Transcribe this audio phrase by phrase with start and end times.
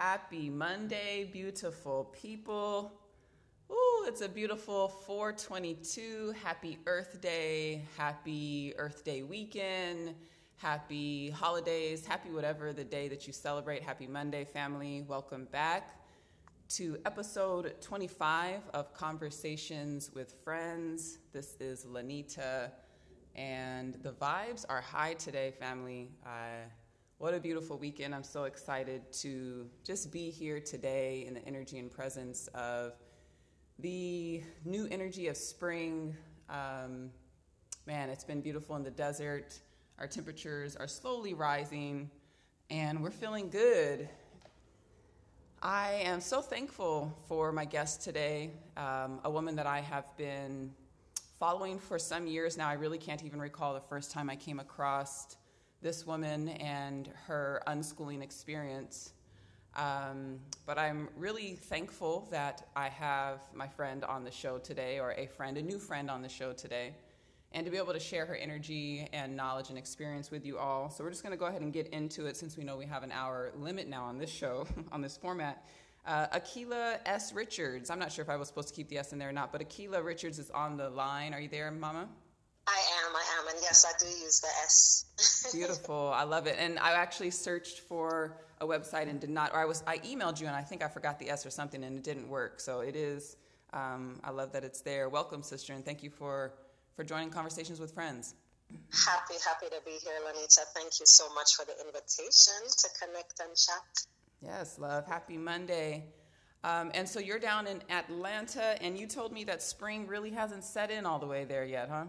[0.00, 2.92] Happy Monday, beautiful people.
[3.68, 6.36] Ooh, it's a beautiful 422.
[6.40, 7.82] Happy Earth Day.
[7.96, 10.14] Happy Earth Day weekend.
[10.54, 12.06] Happy holidays.
[12.06, 13.82] Happy whatever the day that you celebrate.
[13.82, 15.04] Happy Monday, family.
[15.08, 16.00] Welcome back
[16.76, 21.18] to episode 25 of Conversations with Friends.
[21.32, 22.70] This is Lanita,
[23.34, 26.12] and the vibes are high today, family.
[26.24, 26.68] Uh,
[27.18, 28.14] what a beautiful weekend.
[28.14, 32.92] I'm so excited to just be here today in the energy and presence of
[33.80, 36.16] the new energy of spring.
[36.48, 37.10] Um,
[37.88, 39.58] man, it's been beautiful in the desert.
[39.98, 42.08] Our temperatures are slowly rising,
[42.70, 44.08] and we're feeling good.
[45.60, 50.72] I am so thankful for my guest today, um, a woman that I have been
[51.40, 52.68] following for some years now.
[52.68, 55.34] I really can't even recall the first time I came across
[55.80, 59.12] this woman and her unschooling experience.
[59.76, 65.12] Um, but I'm really thankful that I have my friend on the show today, or
[65.12, 66.94] a friend, a new friend on the show today,
[67.52, 70.90] and to be able to share her energy and knowledge and experience with you all.
[70.90, 72.86] So we're just going to go ahead and get into it since we know we
[72.86, 75.64] have an hour limit now on this show, on this format.
[76.04, 77.32] Uh, Akilah S.
[77.32, 77.90] Richards.
[77.90, 79.52] I'm not sure if I was supposed to keep the S in there or not,
[79.52, 81.34] but Akilah Richards is on the line.
[81.34, 82.08] Are you there, Mama?
[82.68, 85.50] I am, I am, and yes, I do use the S.
[85.54, 86.56] Beautiful, I love it.
[86.58, 90.40] And I actually searched for a website and did not, or I was, I emailed
[90.40, 92.60] you and I think I forgot the S or something and it didn't work.
[92.60, 93.36] So it is.
[93.72, 95.08] Um, I love that it's there.
[95.08, 96.52] Welcome, sister, and thank you for
[96.98, 98.34] for joining conversations with friends.
[98.92, 100.62] Happy, happy to be here, Lanita.
[100.74, 104.06] Thank you so much for the invitation to connect and chat.
[104.42, 105.06] Yes, love.
[105.06, 106.06] Happy Monday.
[106.64, 110.64] Um, and so you're down in Atlanta, and you told me that spring really hasn't
[110.64, 112.06] set in all the way there yet, huh?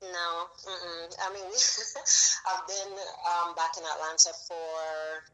[0.00, 1.12] No, mm-mm.
[1.20, 1.44] I mean,
[2.48, 2.92] I've been
[3.28, 5.28] um, back in Atlanta for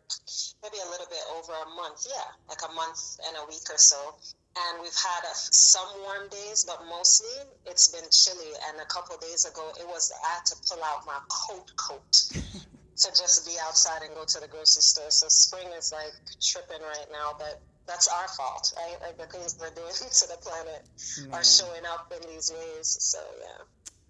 [0.62, 2.02] maybe a little bit over a month.
[2.10, 4.18] Yeah, like a month and a week or so.
[4.58, 7.30] And we've had a, some warm days, but mostly
[7.66, 8.58] it's been chilly.
[8.66, 12.10] And a couple days ago, it was I had to pull out my coat coat
[12.96, 15.10] to just be outside and go to the grocery store.
[15.10, 16.10] So spring is like
[16.42, 18.98] tripping right now, but that's our fault, right?
[19.00, 20.82] Like the things we're doing to the planet
[21.22, 21.38] Man.
[21.38, 22.96] are showing up in these ways.
[22.98, 23.62] So yeah.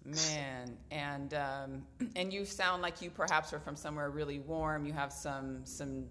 [0.07, 1.83] Man, and um,
[2.15, 4.85] and you sound like you perhaps are from somewhere really warm.
[4.85, 6.05] You have some some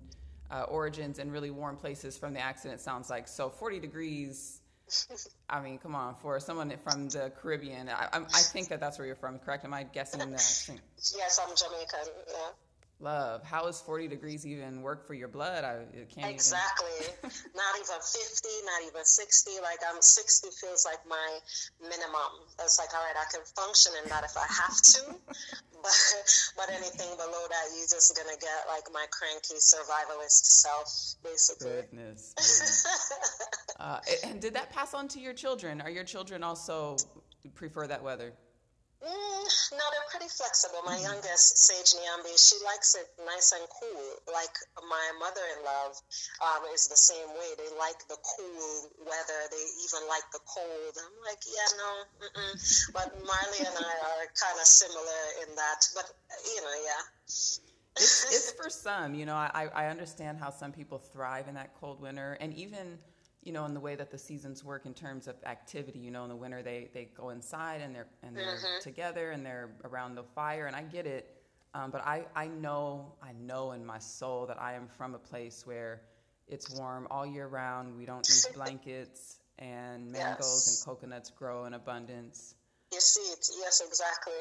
[0.50, 2.74] uh, origins in really warm places from the accent.
[2.74, 3.48] It sounds like so.
[3.48, 4.60] Forty degrees.
[5.48, 9.06] I mean, come on, for someone from the Caribbean, I, I, think that that's where
[9.06, 9.40] you're from.
[9.40, 9.64] Correct?
[9.64, 10.70] Am I guessing that?
[11.16, 12.14] yes, I'm Jamaican.
[12.28, 12.48] Yeah.
[12.98, 13.44] Love.
[13.44, 15.64] How is 40 degrees even work for your blood?
[15.64, 16.88] I can't Exactly.
[17.00, 17.30] Even...
[17.54, 19.50] not even 50, not even 60.
[19.62, 21.38] Like I'm 60 feels like my
[21.82, 22.40] minimum.
[22.62, 25.02] It's like, all right, I can function in that if I have to.
[25.82, 25.92] but,
[26.56, 31.82] but anything below that, you're just to get like my cranky survivalist self, basically.
[31.82, 32.86] Goodness.
[33.78, 35.82] uh, and did that pass on to your children?
[35.82, 36.96] Are your children also
[37.54, 38.32] prefer that weather?
[39.06, 39.46] Mm,
[39.78, 40.82] no, they're pretty flexible.
[40.82, 41.14] My mm-hmm.
[41.14, 44.02] youngest, Sage Nyambi, she likes it nice and cool.
[44.26, 44.50] Like
[44.82, 45.94] my mother-in-law
[46.42, 47.54] um, is the same way.
[47.54, 49.40] They like the cool weather.
[49.54, 50.94] They even like the cold.
[50.98, 51.90] I'm like, yeah, no.
[52.26, 52.54] Mm-mm.
[52.90, 55.86] But Marley and I are kind of similar in that.
[55.94, 56.10] But
[56.42, 57.02] you know, yeah.
[57.94, 59.14] It's, it's for some.
[59.14, 62.98] You know, I I understand how some people thrive in that cold winter, and even
[63.46, 66.00] you know, in the way that the seasons work in terms of activity.
[66.00, 68.82] You know, in the winter they, they go inside and they're and they're mm-hmm.
[68.82, 71.32] together and they're around the fire, and I get it.
[71.72, 75.18] Um, but I, I know I know in my soul that I am from a
[75.18, 76.02] place where
[76.48, 77.96] it's warm all year round.
[77.96, 80.84] We don't use blankets, and mangoes yes.
[80.84, 82.55] and coconuts grow in abundance.
[82.92, 84.32] You see it, yes, exactly.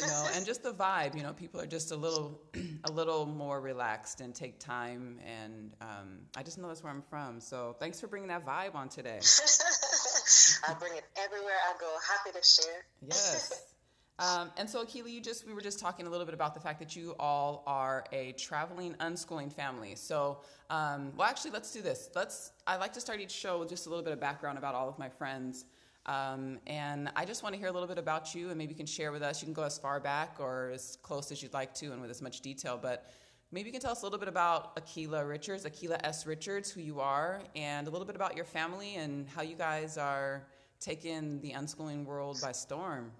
[0.00, 1.16] you know, and just the vibe.
[1.16, 2.40] You know, people are just a little,
[2.84, 5.18] a little more relaxed and take time.
[5.24, 7.40] And um, I just know that's where I'm from.
[7.40, 9.20] So thanks for bringing that vibe on today.
[10.68, 11.94] I bring it everywhere I go.
[12.08, 12.84] Happy to share.
[13.06, 13.68] Yes.
[14.18, 16.60] Um, and so, Akilah, you just we were just talking a little bit about the
[16.60, 19.96] fact that you all are a traveling unschooling family.
[19.96, 22.08] So, um, well, actually, let's do this.
[22.14, 22.52] Let's.
[22.66, 24.88] I like to start each show with just a little bit of background about all
[24.88, 25.64] of my friends.
[26.06, 28.76] Um, and I just want to hear a little bit about you, and maybe you
[28.76, 29.40] can share with us.
[29.40, 32.10] You can go as far back or as close as you'd like to, and with
[32.10, 32.78] as much detail.
[32.80, 33.10] But
[33.52, 36.26] maybe you can tell us a little bit about Akilah Richards, Akilah S.
[36.26, 39.96] Richards, who you are, and a little bit about your family and how you guys
[39.96, 40.44] are
[40.80, 43.12] taking the unschooling world by storm.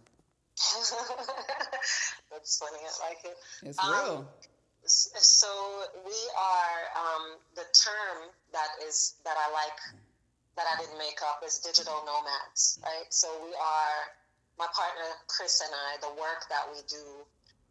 [2.30, 2.78] That's funny.
[2.82, 3.36] I like it.
[3.62, 4.28] It's um, real.
[4.84, 5.46] So
[6.04, 10.01] we are um, the term that is that I like
[10.56, 13.08] that I didn't make up is digital nomads, right?
[13.08, 13.96] So we are,
[14.58, 17.24] my partner Chris and I, the work that we do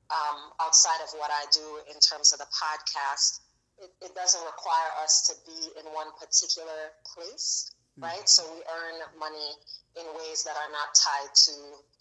[0.09, 3.41] um, outside of what I do in terms of the podcast
[3.81, 8.05] it, it doesn't require us to be in one particular place, mm-hmm.
[8.05, 8.29] right?
[8.29, 9.57] So we earn money
[9.97, 11.53] in ways that are not tied to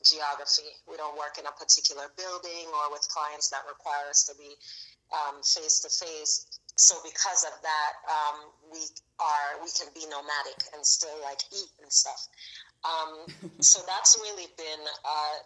[0.05, 0.77] geography.
[0.87, 4.55] We don't work in a particular building or with clients that require us to be
[5.43, 6.47] face to face.
[6.81, 8.37] So because of that, um,
[8.73, 8.81] we
[9.21, 12.25] are we can be nomadic and still like eat and stuff.
[12.89, 13.29] Um,
[13.61, 15.37] so that's really been uh,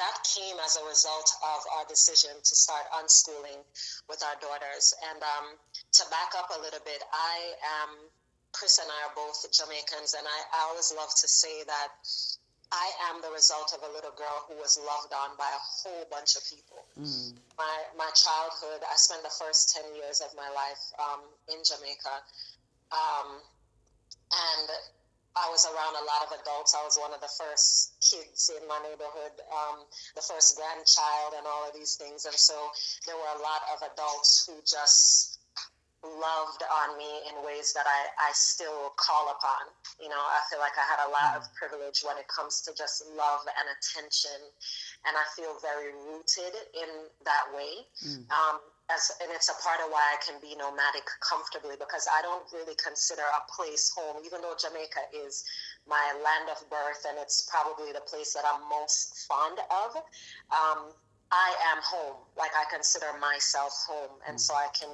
[0.00, 3.60] that came as a result of our decision to start unschooling
[4.08, 4.96] with our daughters.
[5.12, 5.60] And um,
[5.92, 7.36] to back up a little bit, I
[7.84, 8.08] am
[8.52, 11.88] Chris and I are both Jamaicans, and I, I always love to say that
[12.74, 16.06] I am the result of a little girl who was loved on by a whole
[16.10, 16.82] bunch of people.
[16.98, 17.38] Mm.
[17.54, 21.22] My my childhood, I spent the first ten years of my life um,
[21.54, 22.16] in Jamaica,
[22.90, 23.38] um,
[24.34, 24.66] and
[25.38, 26.74] I was around a lot of adults.
[26.74, 31.46] I was one of the first kids in my neighborhood, um, the first grandchild, and
[31.46, 32.26] all of these things.
[32.26, 32.54] And so
[33.06, 35.33] there were a lot of adults who just
[36.04, 39.72] loved on me in ways that I, I still call upon.
[39.96, 41.54] You know, I feel like I had a lot of mm.
[41.56, 44.38] privilege when it comes to just love and attention.
[45.08, 47.88] And I feel very rooted in that way.
[48.04, 48.28] Mm.
[48.30, 48.56] Um,
[48.92, 52.44] as, and it's a part of why I can be nomadic comfortably because I don't
[52.52, 55.44] really consider a place home, even though Jamaica is
[55.88, 59.96] my land of birth and it's probably the place that I'm most fond of.
[60.52, 60.92] Um,
[61.32, 62.20] I am home.
[62.36, 64.90] Like I consider myself home, and so I can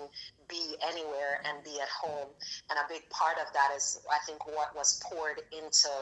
[0.51, 2.29] be anywhere and be at home.
[2.69, 5.95] And a big part of that is, I think, what was poured into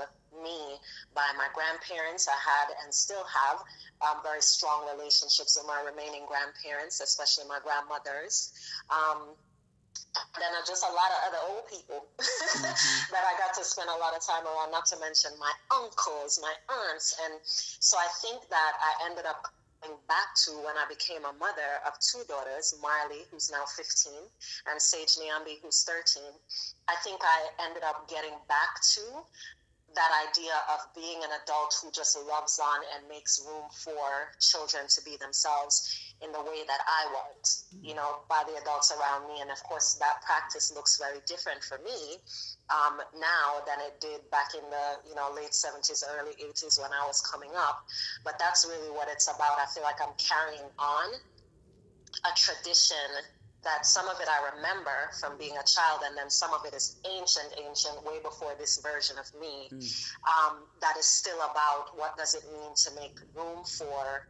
[0.43, 0.81] me
[1.15, 2.27] by my grandparents.
[2.27, 3.61] I had and still have
[4.01, 8.57] um, very strong relationships with my remaining grandparents, especially my grandmothers.
[8.91, 9.37] Um,
[10.41, 13.13] then just a lot of other old people mm-hmm.
[13.13, 16.39] that I got to spend a lot of time around, not to mention my uncles,
[16.41, 17.15] my aunts.
[17.25, 19.53] And so I think that I ended up
[20.09, 24.13] back to when I became a mother of two daughters, Marley, who's now 15,
[24.71, 26.23] and Sage Niambi, who's 13,
[26.89, 29.01] I think I ended up getting back to
[29.95, 34.85] that idea of being an adult who just loves on and makes room for children
[34.89, 39.29] to be themselves in the way that I was, you know, by the adults around
[39.29, 39.41] me.
[39.41, 42.19] And of course, that practice looks very different for me
[42.71, 46.91] um, now than it did back in the, you know, late 70s, early 80s when
[46.93, 47.87] I was coming up.
[48.25, 49.59] But that's really what it's about.
[49.59, 51.15] I feel like I'm carrying on
[52.25, 53.23] a tradition
[53.65, 56.75] that some of it I remember from being a child, and then some of it
[56.75, 59.69] is ancient, ancient, way before this version of me.
[59.73, 59.83] Mm.
[60.27, 64.27] Um, that is still about what does it mean to make room for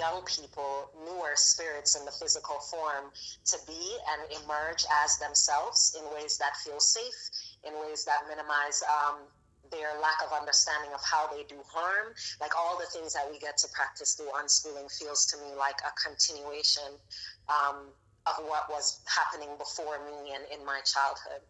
[0.00, 3.12] young people, newer spirits in the physical form,
[3.44, 3.84] to be
[4.16, 7.20] and emerge as themselves in ways that feel safe,
[7.68, 8.80] in ways that minimize.
[8.88, 9.28] Um,
[9.70, 12.10] their lack of understanding of how they do harm,
[12.40, 15.78] like all the things that we get to practice through unschooling, feels to me like
[15.86, 16.98] a continuation
[17.46, 17.86] um,
[18.26, 21.46] of what was happening before me and in my childhood.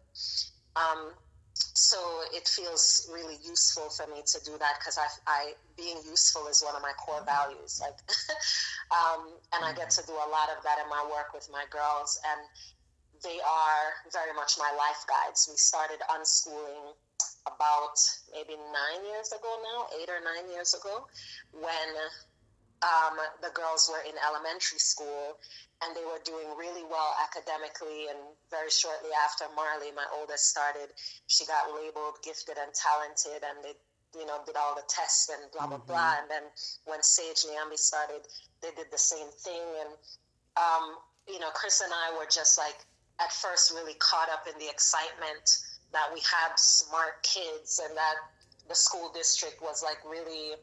[0.75, 1.17] Um,
[1.53, 1.97] so
[2.33, 6.63] it feels really useful for me to do that because I, I being useful is
[6.63, 7.81] one of my core values.
[7.81, 7.97] Like,
[8.95, 11.65] um, and I get to do a lot of that in my work with my
[11.69, 12.39] girls, and
[13.23, 15.47] they are very much my life guides.
[15.49, 16.95] We started unschooling
[17.45, 17.97] about
[18.33, 21.07] maybe nine years ago now, eight or nine years ago,
[21.53, 21.89] when
[22.81, 25.37] um, the girls were in elementary school
[25.81, 28.09] and they were doing really well academically.
[28.09, 28.17] And
[28.49, 30.93] very shortly after Marley, my oldest, started,
[31.27, 33.73] she got labeled gifted and talented, and they,
[34.17, 35.89] you know, did all the tests and blah blah mm-hmm.
[35.89, 36.21] blah.
[36.21, 36.45] And then
[36.85, 38.21] when Sage Niambi started,
[38.61, 39.65] they did the same thing.
[39.81, 39.91] And
[40.57, 40.97] um,
[41.27, 42.77] you know, Chris and I were just like
[43.19, 45.45] at first really caught up in the excitement
[45.93, 48.15] that we had smart kids and that
[48.69, 50.55] the school district was like really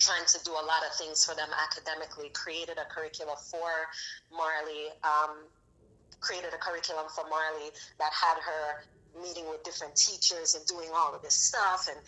[0.00, 3.68] trying to do a lot of things for them academically, created a curriculum for
[4.32, 5.44] Marley, um,
[6.20, 8.84] created a curriculum for Marley that had her
[9.22, 11.88] meeting with different teachers and doing all of this stuff.
[11.88, 11.98] And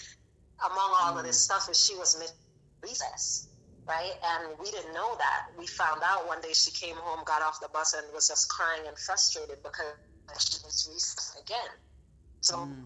[0.64, 1.18] among all mm.
[1.18, 1.52] of this mm.
[1.52, 2.36] stuff is she was missing
[2.82, 3.48] recess,
[3.86, 4.14] right?
[4.24, 5.52] And we didn't know that.
[5.58, 8.48] We found out one day she came home, got off the bus, and was just
[8.48, 9.92] crying and frustrated because
[10.38, 11.70] she missed recess again.
[12.40, 12.84] So, mm.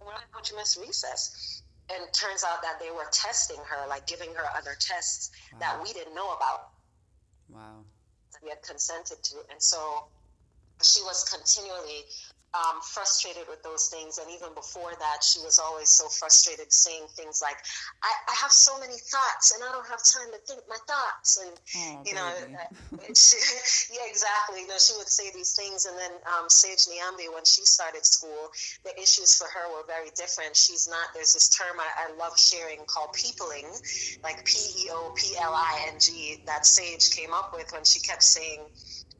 [0.00, 1.62] why would you miss recess?
[1.90, 5.58] And it turns out that they were testing her, like giving her other tests wow.
[5.60, 6.70] that we didn't know about.
[7.48, 7.84] Wow.
[8.42, 9.36] We had consented to.
[9.50, 10.04] And so
[10.82, 12.04] she was continually
[12.54, 14.18] um, frustrated with those things.
[14.18, 17.56] And even before that, she was always so frustrated saying things like,
[18.02, 21.36] I, I have so many thoughts and I don't have time to think my thoughts.
[21.36, 22.28] And, oh, you know,
[23.14, 23.36] she,
[23.92, 24.64] yeah, exactly.
[24.64, 25.84] You know, she would say these things.
[25.84, 28.48] And then um, Sage Niambi, when she started school,
[28.84, 30.56] the issues for her were very different.
[30.56, 33.68] She's not, there's this term I, I love sharing called peopling,
[34.24, 37.84] like P E O P L I N G, that Sage came up with when
[37.84, 38.64] she kept saying,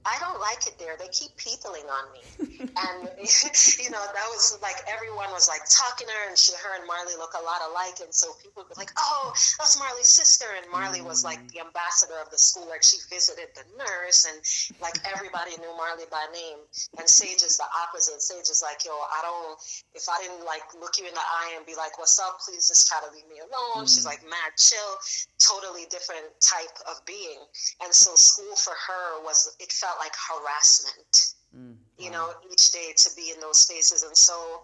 [0.08, 0.96] I don't like it there.
[0.96, 2.24] They keep peopling on me.
[2.64, 2.98] and,
[3.84, 6.88] you know, that was like everyone was like talking to her, and she, her and
[6.88, 8.00] Marley look a lot alike.
[8.00, 10.48] And so people would be like, oh, that's Marley's sister.
[10.56, 12.64] And Marley was like the ambassador of the school.
[12.64, 14.40] Like she visited the nurse, and
[14.80, 16.64] like everybody knew Marley by name.
[16.96, 18.24] And Sage is the opposite.
[18.24, 19.60] Sage is like, yo, I don't,
[19.92, 22.64] if I didn't like look you in the eye and be like, what's up, please
[22.64, 23.84] just try to leave me alone.
[23.84, 23.92] Mm.
[23.92, 24.96] She's like mad chill,
[25.36, 27.44] totally different type of being.
[27.84, 31.76] And so school for her was, it felt like harassment, mm, wow.
[31.98, 34.02] you know, each day to be in those spaces.
[34.02, 34.62] And so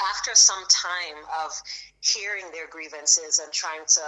[0.00, 1.50] after some time of
[2.00, 4.04] hearing their grievances and trying to,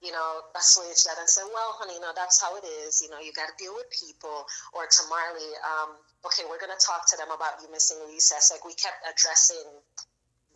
[0.00, 3.02] you know, assuage that and say, well, honey, no, that's how it is.
[3.02, 4.46] You know, you got to deal with people.
[4.72, 8.50] Or to Marley, um, okay, we're going to talk to them about you missing recess.
[8.50, 9.64] Like we kept addressing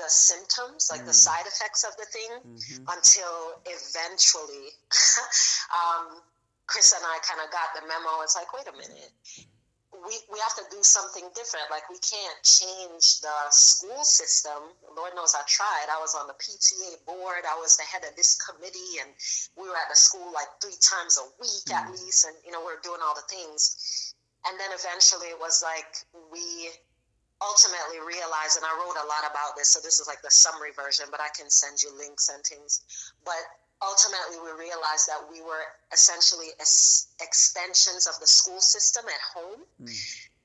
[0.00, 1.12] the symptoms, like mm.
[1.12, 2.88] the side effects of the thing, mm-hmm.
[2.88, 4.72] until eventually
[5.76, 6.24] um,
[6.70, 8.22] Chris and I kind of got the memo.
[8.22, 9.10] It's like, wait a minute.
[9.90, 11.66] We, we have to do something different.
[11.66, 14.70] Like, we can't change the school system.
[14.94, 15.90] Lord knows I tried.
[15.90, 17.42] I was on the PTA board.
[17.42, 19.10] I was the head of this committee, and
[19.58, 21.74] we were at the school like three times a week mm.
[21.74, 22.22] at least.
[22.24, 24.14] And, you know, we are doing all the things.
[24.46, 26.70] And then eventually it was like we
[27.42, 30.72] ultimately realized, and I wrote a lot about this, so this is like the summary
[30.72, 33.12] version, but I can send you links and things.
[33.24, 33.42] But
[33.82, 36.52] ultimately we realized that we were essentially
[37.20, 39.60] extensions of the school system at home.
[39.82, 39.96] Mm.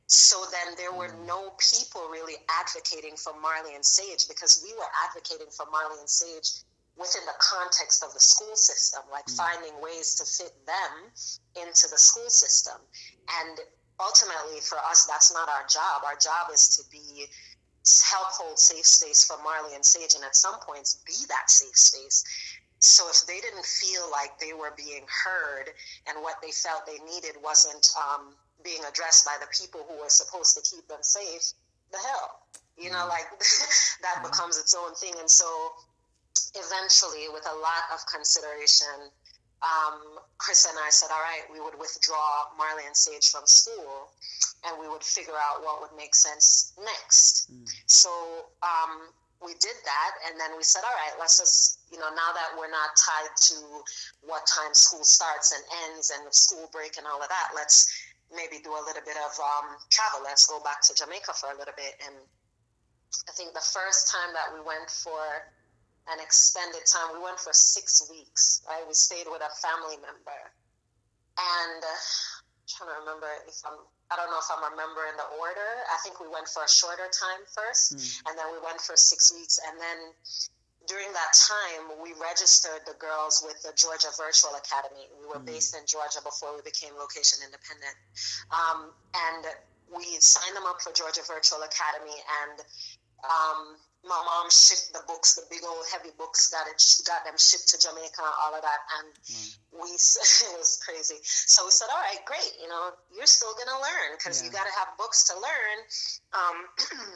[0.08, 1.28] So then there were mm.
[1.28, 6.10] no people really advocating for Marley and Sage because we were advocating for Marley and
[6.10, 6.64] Sage
[6.96, 9.36] within the context of the school system, like mm.
[9.36, 11.12] finding ways to fit them
[11.60, 12.80] into the school system.
[13.44, 13.60] And
[14.00, 16.08] ultimately for us, that's not our job.
[16.08, 17.28] Our job is to be
[17.86, 21.78] help hold safe space for Marley and Sage and at some points be that safe
[21.78, 22.24] space.
[22.86, 25.74] So if they didn't feel like they were being heard
[26.08, 30.10] and what they felt they needed wasn't um, being addressed by the people who were
[30.10, 31.54] supposed to keep them safe,
[31.92, 32.46] the hell,
[32.78, 33.18] you know, mm-hmm.
[33.18, 33.30] like
[34.06, 34.30] that mm-hmm.
[34.30, 35.14] becomes its own thing.
[35.20, 35.48] And so
[36.54, 39.10] eventually, with a lot of consideration,
[39.66, 44.14] um, Chris and I said, all right, we would withdraw Marley and Sage from school
[44.68, 47.50] and we would figure out what would make sense next.
[47.52, 47.66] Mm.
[47.86, 48.10] So
[48.62, 49.10] um,
[49.46, 52.50] we did that and then we said all right let's just you know now that
[52.58, 53.56] we're not tied to
[54.26, 57.86] what time school starts and ends and school break and all of that let's
[58.34, 60.22] maybe do a little bit of um, travel.
[60.24, 61.94] Let's go back to jamaica for a little bit.
[62.06, 62.16] And
[63.30, 65.22] i think the first time that we went for
[66.12, 68.84] an extended time we went for six weeks right?
[68.88, 70.42] We stayed with a family member.
[71.38, 73.80] And uh, I'm trying to remember if i'm
[74.12, 75.72] I don't know if I'm remembering the order.
[75.90, 78.30] I think we went for a shorter time first, mm.
[78.30, 79.58] and then we went for six weeks.
[79.66, 80.14] And then
[80.86, 85.10] during that time, we registered the girls with the Georgia Virtual Academy.
[85.18, 85.50] We were mm.
[85.50, 87.98] based in Georgia before we became location independent.
[88.54, 89.44] Um, and
[89.90, 92.62] we signed them up for Georgia Virtual Academy, and
[93.26, 96.78] um, my mom shipped the books, the big old heavy books, got it,
[97.10, 99.50] got them shipped to Jamaica, and all of that, and mm.
[99.74, 99.90] we
[100.54, 101.18] it was crazy.
[101.26, 104.48] So we said, all right, great, you know, you're still gonna learn because yeah.
[104.48, 105.78] you got to have books to learn.
[106.38, 106.58] Um,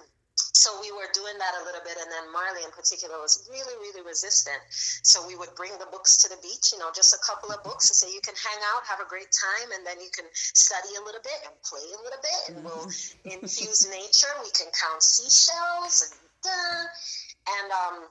[0.58, 3.78] so we were doing that a little bit, and then Marley in particular was really,
[3.78, 4.60] really resistant.
[5.06, 7.62] So we would bring the books to the beach, you know, just a couple of
[7.62, 10.26] books, and say you can hang out, have a great time, and then you can
[10.34, 12.90] study a little bit and play a little bit, and we'll
[13.30, 14.34] infuse nature.
[14.42, 18.08] We can count seashells and And um,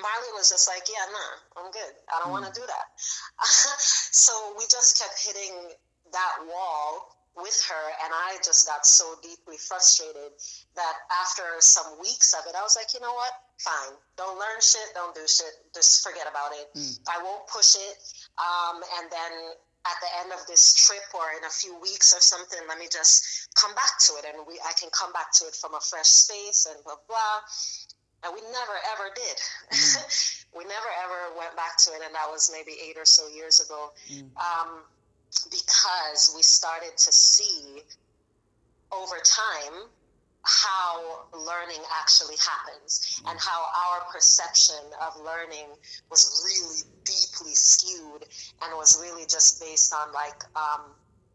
[0.00, 1.94] Marley was just like, yeah, nah, I'm good.
[2.08, 2.40] I don't mm.
[2.40, 2.86] want to do that.
[3.78, 5.76] so we just kept hitting
[6.12, 10.36] that wall with her, and I just got so deeply frustrated
[10.76, 13.32] that after some weeks of it, I was like, you know what?
[13.58, 13.96] Fine.
[14.16, 14.92] Don't learn shit.
[14.94, 15.52] Don't do shit.
[15.74, 16.68] Just forget about it.
[16.76, 16.98] Mm.
[17.08, 17.96] I won't push it.
[18.36, 19.32] Um, and then
[19.86, 22.86] at the end of this trip or in a few weeks or something, let me
[22.90, 25.80] just come back to it and we I can come back to it from a
[25.80, 27.38] fresh space and blah blah.
[28.24, 29.38] And we never ever did.
[29.74, 30.46] Mm.
[30.56, 33.58] we never ever went back to it, and that was maybe eight or so years
[33.58, 34.22] ago, mm.
[34.38, 34.86] um,
[35.50, 37.82] because we started to see
[38.92, 39.88] over time
[40.44, 45.66] how learning actually happens and how our perception of learning
[46.10, 48.24] was really deeply skewed
[48.62, 50.82] and was really just based on like um,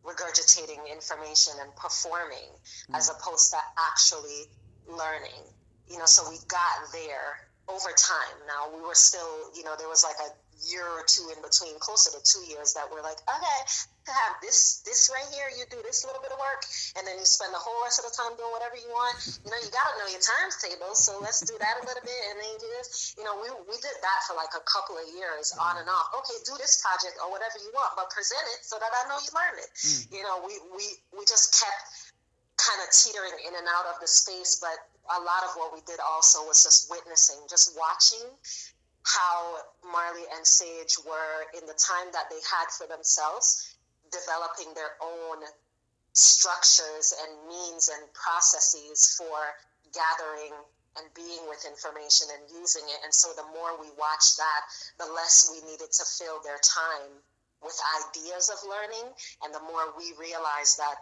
[0.06, 2.52] regurgitating information and performing
[2.92, 2.96] mm.
[2.98, 3.58] as opposed to
[3.92, 4.48] actually
[4.90, 5.44] learning
[5.90, 9.90] you know so we got there over time now we were still you know there
[9.90, 10.32] was like a
[10.66, 13.60] year or two in between, closer to two years, that we're like, okay,
[14.08, 16.64] to have this this right here, you do this little bit of work,
[16.96, 19.20] and then you spend the whole rest of the time doing whatever you want.
[19.44, 22.04] You know, you got to know your times table, so let's do that a little
[22.04, 23.14] bit, and then you do this.
[23.20, 25.60] You know, we, we did that for like a couple of years mm.
[25.60, 26.16] on and off.
[26.24, 29.20] Okay, do this project or whatever you want, but present it so that I know
[29.20, 29.72] you learned it.
[29.76, 30.00] Mm.
[30.16, 32.16] You know, we, we, we just kept
[32.58, 34.76] kind of teetering in and out of the space, but
[35.08, 38.28] a lot of what we did also was just witnessing, just watching
[39.08, 43.76] how Marley and Sage were in the time that they had for themselves,
[44.12, 45.44] developing their own
[46.12, 49.38] structures and means and processes for
[49.94, 50.52] gathering
[50.98, 53.00] and being with information and using it.
[53.06, 54.62] And so the more we watched that,
[55.00, 57.22] the less we needed to fill their time
[57.64, 57.78] with
[58.10, 59.08] ideas of learning.
[59.44, 60.98] And the more we realized that,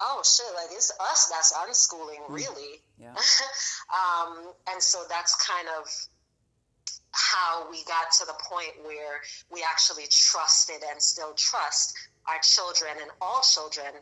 [0.00, 2.34] oh shit, like it's us that's unschooling, mm.
[2.34, 2.80] really.
[2.98, 3.14] Yeah.
[3.92, 5.86] um, and so that's kind of
[7.14, 12.92] how we got to the point where we actually trusted and still trust our children
[13.00, 13.92] and all children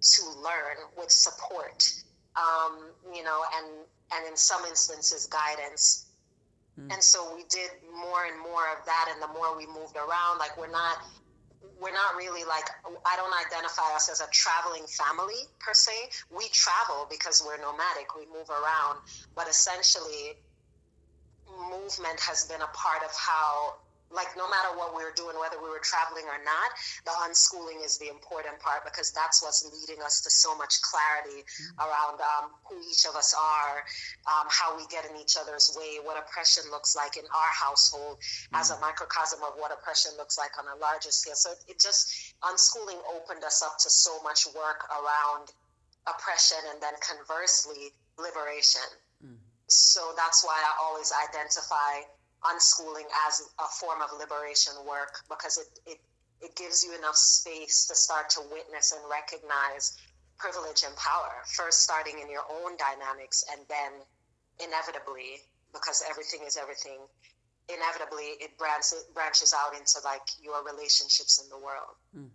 [0.00, 1.90] to learn with support,
[2.36, 3.66] um, you know, and
[4.12, 6.06] and in some instances guidance.
[6.78, 6.92] Mm.
[6.92, 10.38] And so we did more and more of that, and the more we moved around,
[10.38, 10.98] like we're not
[11.80, 12.68] we're not really like
[13.06, 15.92] I don't identify us as a traveling family per se.
[16.30, 18.14] We travel because we're nomadic.
[18.16, 19.00] We move around,
[19.34, 20.36] but essentially
[21.74, 23.74] movement has been a part of how
[24.14, 26.70] like no matter what we were doing, whether we were traveling or not,
[27.02, 31.42] the unschooling is the important part because that's what's leading us to so much clarity
[31.42, 31.82] mm-hmm.
[31.82, 33.82] around um, who each of us are,
[34.30, 38.16] um, how we get in each other's way, what oppression looks like in our household
[38.22, 38.54] mm-hmm.
[38.54, 38.86] as a mm.
[38.86, 41.34] microcosm of what oppression looks like on a larger scale.
[41.34, 45.50] So it just unschooling opened us up to so much work around
[46.06, 48.86] oppression and then conversely liberation.
[49.74, 52.06] So that's why I always identify
[52.44, 55.98] unschooling as a form of liberation work because it, it,
[56.40, 59.96] it gives you enough space to start to witness and recognize
[60.38, 63.92] privilege and power, first starting in your own dynamics and then
[64.60, 66.98] inevitably, because everything is everything,
[67.68, 71.98] inevitably it branches, branches out into like your relationships in the world.
[72.16, 72.30] Mm.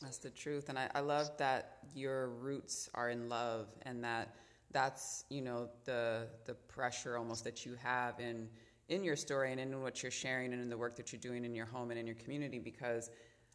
[0.00, 0.68] That's the truth.
[0.68, 4.34] And I, I love that your roots are in love and that
[4.72, 8.48] that's, you know, the the pressure almost that you have in
[8.88, 11.44] in your story and in what you're sharing and in the work that you're doing
[11.44, 13.10] in your home and in your community because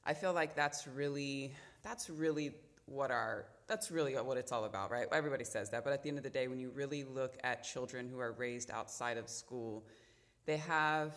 [0.06, 2.54] I feel like that's really that's really
[2.86, 5.08] what our that's really what it's all about, right?
[5.12, 7.64] Everybody says that, but at the end of the day when you really look at
[7.64, 9.86] children who are raised outside of school,
[10.46, 11.14] they have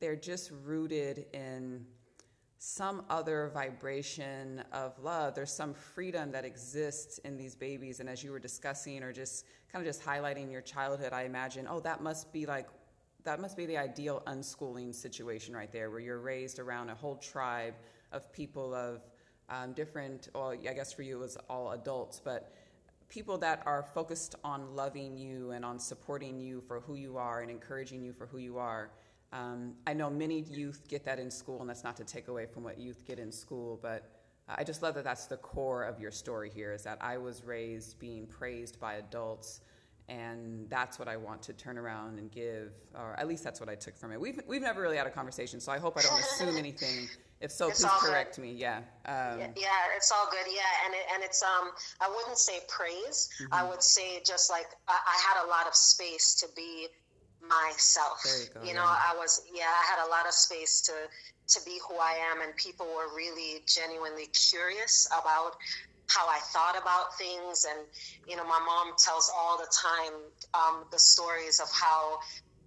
[0.00, 1.84] they're just rooted in
[2.58, 5.34] some other vibration of love.
[5.34, 8.00] There's some freedom that exists in these babies.
[8.00, 11.66] And as you were discussing or just kind of just highlighting your childhood, I imagine,
[11.70, 12.66] oh, that must be like
[13.24, 17.16] that must be the ideal unschooling situation right there, where you're raised around a whole
[17.16, 17.74] tribe
[18.12, 19.02] of people of
[19.50, 22.52] um, different, well, I guess for you it was all adults, but
[23.08, 27.40] people that are focused on loving you and on supporting you for who you are
[27.40, 28.90] and encouraging you for who you are.
[29.32, 32.46] Um, I know many youth get that in school, and that's not to take away
[32.46, 34.10] from what youth get in school, but
[34.48, 37.44] I just love that that's the core of your story here is that I was
[37.44, 39.60] raised being praised by adults
[40.08, 43.68] and that's what I want to turn around and give, or at least that's what
[43.68, 44.20] I took from it.
[44.20, 47.08] We've we've never really had a conversation, so I hope I don't assume anything.
[47.40, 48.42] If so, it's please correct good.
[48.42, 48.52] me.
[48.52, 48.78] Yeah.
[49.04, 49.48] Um, yeah.
[49.54, 50.50] yeah, it's all good.
[50.50, 53.28] Yeah, and it, and it's um, I wouldn't say praise.
[53.40, 53.54] Mm-hmm.
[53.54, 56.88] I would say just like I, I, had a lot of space to be
[57.48, 58.24] myself.
[58.24, 58.68] You.
[58.68, 60.92] You know, I was yeah, I had a lot of space to
[61.48, 65.56] to be who I am, and people were really genuinely curious about
[66.08, 67.66] how I thought about things.
[67.68, 67.86] And,
[68.26, 70.12] you know, my mom tells all the time
[70.54, 72.18] um, the stories of how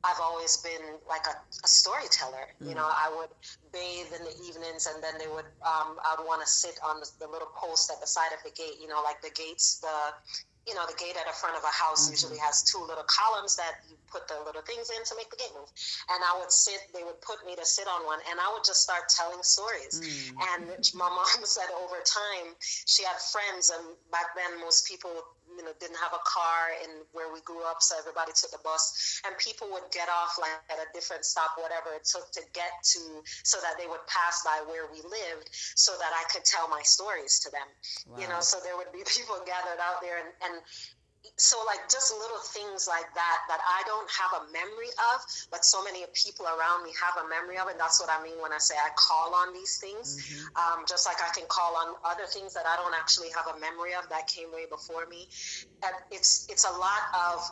[0.04, 2.54] I've always been like a, a storyteller.
[2.62, 2.70] Mm.
[2.70, 3.30] You know, I would
[3.74, 7.00] bathe in the evenings and then they would, um, I would want to sit on
[7.00, 9.80] the, the, little post at the side of the gate, you know, like the gates,
[9.80, 9.88] the,
[10.68, 12.14] you know, the gate at the front of a house mm-hmm.
[12.14, 15.38] usually has two little columns that you put the little things in to make the
[15.38, 15.70] gate move.
[16.14, 18.64] And I would sit, they would put me to sit on one, and I would
[18.64, 19.98] just start telling stories.
[19.98, 20.38] Mm-hmm.
[20.54, 25.10] And my mom said over time, she had friends, and back then most people
[25.62, 28.58] you know didn't have a car and where we grew up so everybody took the
[28.66, 32.42] bus and people would get off like at a different stop whatever it took to
[32.58, 36.42] get to so that they would pass by where we lived so that i could
[36.42, 37.70] tell my stories to them
[38.10, 38.18] wow.
[38.18, 40.58] you know so there would be people gathered out there and, and
[41.38, 45.64] so like just little things like that that I don't have a memory of, but
[45.66, 48.54] so many people around me have a memory of, and that's what I mean when
[48.54, 50.18] I say I call on these things.
[50.18, 50.58] Mm-hmm.
[50.58, 53.60] Um, just like I can call on other things that I don't actually have a
[53.60, 55.28] memory of that came way before me.
[55.84, 57.52] And it's it's a lot of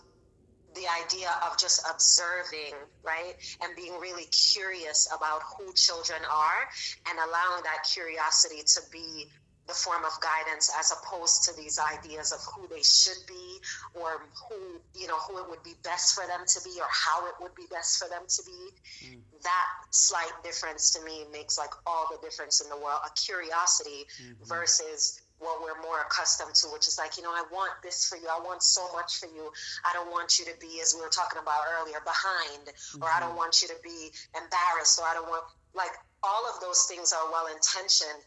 [0.76, 3.34] the idea of just observing, right?
[3.62, 6.62] And being really curious about who children are
[7.10, 9.30] and allowing that curiosity to be
[9.70, 13.62] the form of guidance as opposed to these ideas of who they should be
[13.94, 17.26] or who you know who it would be best for them to be or how
[17.28, 18.62] it would be best for them to be
[19.06, 19.20] mm.
[19.44, 24.10] that slight difference to me makes like all the difference in the world a curiosity
[24.18, 24.44] mm-hmm.
[24.44, 28.18] versus what we're more accustomed to, which is like, you know, I want this for
[28.18, 28.28] you.
[28.28, 29.52] I want so much for you.
[29.88, 33.04] I don't want you to be, as we were talking about earlier, behind, mm-hmm.
[33.04, 33.48] or I don't mm-hmm.
[33.48, 37.32] want you to be embarrassed, or I don't want, like, all of those things are
[37.32, 38.20] well intentioned,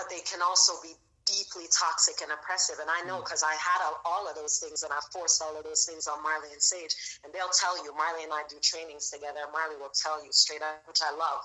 [0.00, 0.96] but they can also be
[1.28, 2.80] deeply toxic and oppressive.
[2.80, 3.52] And I know because mm.
[3.52, 6.48] I had all of those things and I forced all of those things on Marley
[6.56, 7.20] and Sage.
[7.20, 9.44] And they'll tell you, Marley and I do trainings together.
[9.52, 11.44] Marley will tell you straight up, which I love,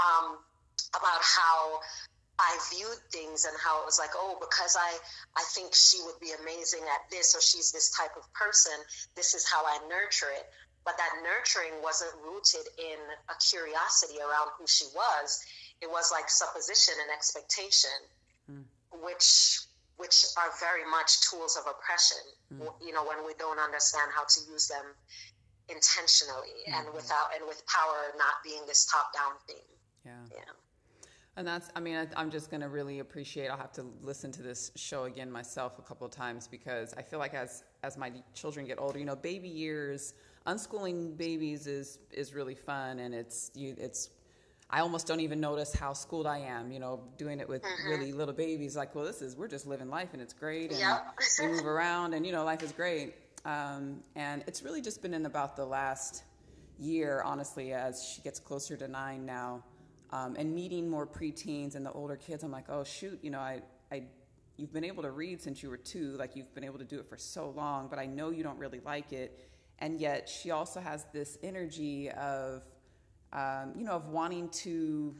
[0.00, 0.40] um,
[0.96, 1.84] about how
[2.40, 4.90] I viewed things and how it was like, oh, because I,
[5.36, 8.72] I think she would be amazing at this or she's this type of person,
[9.12, 10.48] this is how I nurture it.
[10.88, 12.96] But that nurturing wasn't rooted in
[13.28, 15.44] a curiosity around who she was.
[15.80, 17.98] It was like supposition and expectation,
[18.50, 18.64] mm.
[19.02, 19.60] which
[19.96, 22.24] which are very much tools of oppression.
[22.54, 22.72] Mm.
[22.80, 24.84] You know, when we don't understand how to use them
[25.68, 26.86] intentionally mm-hmm.
[26.86, 29.64] and without and with power not being this top down thing.
[30.04, 30.12] Yeah.
[30.30, 30.52] Yeah.
[31.36, 33.48] And that's, I mean, I, am just going to really appreciate.
[33.48, 37.02] I'll have to listen to this show again myself a couple of times because I
[37.02, 40.14] feel like as as my children get older, you know, baby years,
[40.46, 44.10] unschooling babies is is really fun, and it's you, it's.
[44.70, 47.88] I almost don't even notice how schooled I am, you know, doing it with mm-hmm.
[47.88, 48.76] really little babies.
[48.76, 51.06] Like, well, this is we're just living life, and it's great, and yep.
[51.40, 53.14] we move around, and you know, life is great.
[53.44, 56.24] Um, and it's really just been in about the last
[56.78, 59.62] year, honestly, as she gets closer to nine now
[60.12, 63.38] um, and meeting more preteens and the older kids, I'm like, oh shoot, you know,
[63.38, 64.04] I, I,
[64.56, 66.98] you've been able to read since you were two, like you've been able to do
[66.98, 70.50] it for so long, but I know you don't really like it, and yet she
[70.50, 72.62] also has this energy of,
[73.32, 75.14] um, you know, of wanting to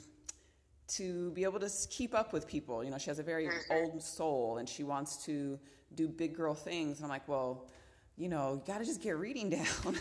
[0.88, 2.82] to be able to keep up with people.
[2.82, 3.72] You know, she has a very mm-hmm.
[3.72, 5.58] old soul, and she wants to
[5.94, 6.98] do big girl things.
[6.98, 7.68] And I'm like, well,
[8.16, 9.98] you know, you got to just get reading down.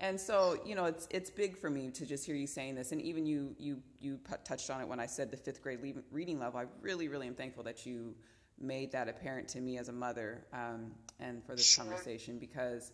[0.00, 2.92] And so, you know, it's it's big for me to just hear you saying this,
[2.92, 6.02] and even you you you touched on it when I said the fifth grade le-
[6.10, 6.58] reading level.
[6.58, 8.14] I really really am thankful that you
[8.58, 11.84] made that apparent to me as a mother, um, and for this sure.
[11.84, 12.92] conversation because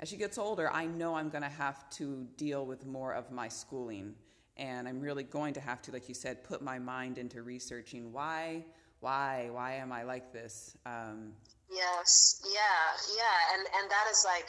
[0.00, 3.30] as she gets older, I know I'm going to have to deal with more of
[3.30, 4.14] my schooling,
[4.56, 8.12] and I'm really going to have to, like you said, put my mind into researching
[8.12, 8.64] why
[9.00, 10.76] why why am I like this.
[10.84, 11.32] Um,
[11.70, 14.46] yes, yeah, yeah, and and that is like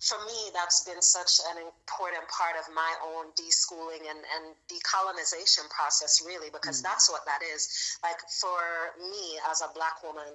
[0.00, 5.68] for me, that's been such an important part of my own deschooling and, and decolonization
[5.68, 6.84] process, really, because mm.
[6.84, 7.98] that's what that is.
[8.02, 10.32] Like for me as a black woman,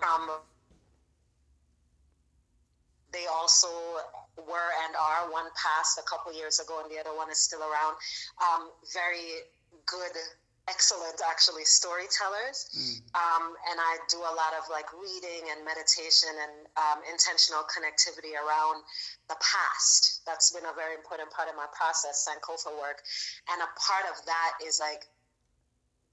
[0.00, 0.30] um,
[3.16, 3.72] they also
[4.36, 7.64] were and are one passed a couple years ago, and the other one is still
[7.64, 7.96] around.
[8.44, 9.48] Um, very
[9.88, 10.12] good
[10.68, 12.98] excellent actually storytellers mm.
[13.14, 18.34] um, and i do a lot of like reading and meditation and um, intentional connectivity
[18.34, 18.82] around
[19.30, 22.98] the past that's been a very important part of my process sankofa work
[23.46, 25.06] and a part of that is like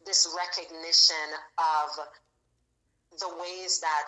[0.06, 1.90] this recognition of
[3.18, 4.06] the ways that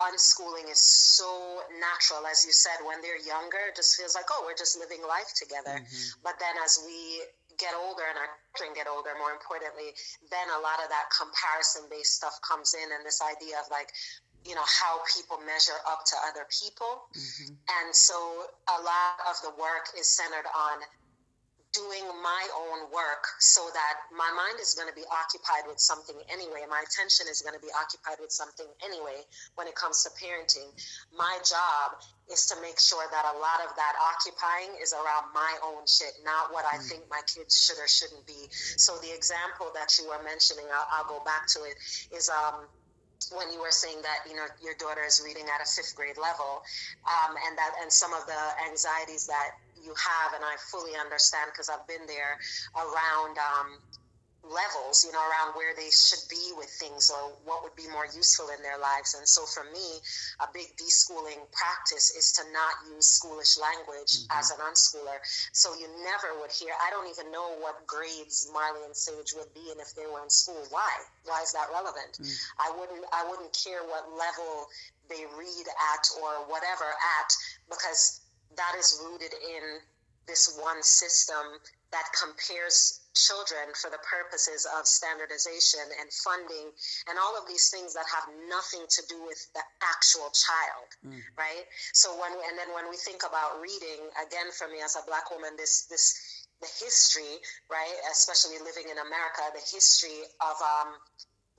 [0.00, 4.42] unschooling is so natural as you said when they're younger it just feels like oh
[4.46, 6.08] we're just living life together mm-hmm.
[6.24, 7.20] but then as we
[7.60, 9.92] get older and our children get older, more importantly,
[10.32, 13.92] then a lot of that comparison based stuff comes in and this idea of like,
[14.48, 17.04] you know, how people measure up to other people.
[17.12, 17.52] Mm-hmm.
[17.84, 18.16] And so
[18.72, 20.80] a lot of the work is centered on
[21.72, 26.18] doing my own work so that my mind is going to be occupied with something
[26.26, 26.66] anyway.
[26.66, 29.22] My attention is going to be occupied with something anyway
[29.54, 30.66] when it comes to parenting.
[31.14, 35.52] My job is to make sure that a lot of that occupying is around my
[35.62, 36.88] own shit, not what I mm.
[36.90, 38.50] think my kids should or shouldn't be.
[38.50, 41.78] So the example that you were mentioning, I'll, I'll go back to it,
[42.10, 42.66] is um,
[43.34, 46.16] when you were saying that you know your daughter is reading at a fifth grade
[46.16, 46.62] level,
[47.06, 51.50] um, and that and some of the anxieties that you have, and I fully understand
[51.52, 52.38] because I've been there
[52.76, 53.78] around um,
[54.44, 58.06] levels, you know, around where they should be with things or what would be more
[58.08, 59.14] useful in their lives.
[59.14, 60.00] And so for me,
[60.40, 64.38] a big deschooling practice is to not use schoolish language mm-hmm.
[64.38, 65.20] as an unschooler.
[65.52, 69.52] So you never would hear, I don't even know what grades Marley and Sage would
[69.54, 70.60] be in if they were in school.
[70.70, 70.90] Why?
[71.24, 72.18] Why is that relevant?
[72.18, 72.64] Mm-hmm.
[72.64, 74.68] I wouldn't I wouldn't care what level
[75.08, 77.30] they read at or whatever at
[77.68, 78.19] because
[78.56, 79.80] that is rooted in
[80.26, 81.58] this one system
[81.90, 86.70] that compares children for the purposes of standardization and funding
[87.10, 91.18] and all of these things that have nothing to do with the actual child mm.
[91.34, 95.02] right so when and then when we think about reading again for me as a
[95.10, 100.94] black woman this this the history right especially living in america the history of um,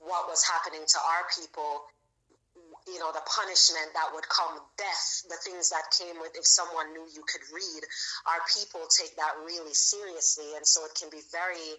[0.00, 1.84] what was happening to our people
[2.86, 6.92] you know, the punishment that would come, death, the things that came with if someone
[6.92, 7.82] knew you could read,
[8.26, 10.56] our people take that really seriously.
[10.56, 11.78] And so it can be very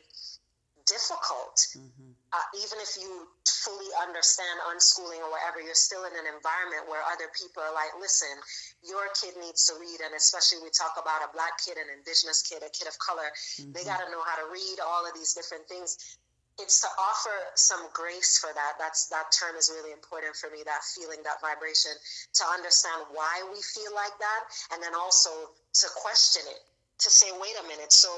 [0.85, 1.55] difficult.
[1.75, 2.11] Mm-hmm.
[2.33, 6.99] Uh, even if you fully understand unschooling or whatever, you're still in an environment where
[7.07, 8.31] other people are like, listen,
[8.83, 10.01] your kid needs to read.
[10.03, 13.31] And especially we talk about a black kid, an indigenous kid, a kid of color,
[13.31, 13.71] mm-hmm.
[13.71, 16.17] they got to know how to read all of these different things
[16.59, 18.73] it's to offer some grace for that.
[18.77, 21.91] That's that term is really important for me that feeling that vibration
[22.35, 24.41] to understand why we feel like that
[24.73, 25.29] and then also
[25.81, 26.61] to question it
[26.99, 27.91] to say wait a minute.
[27.91, 28.09] So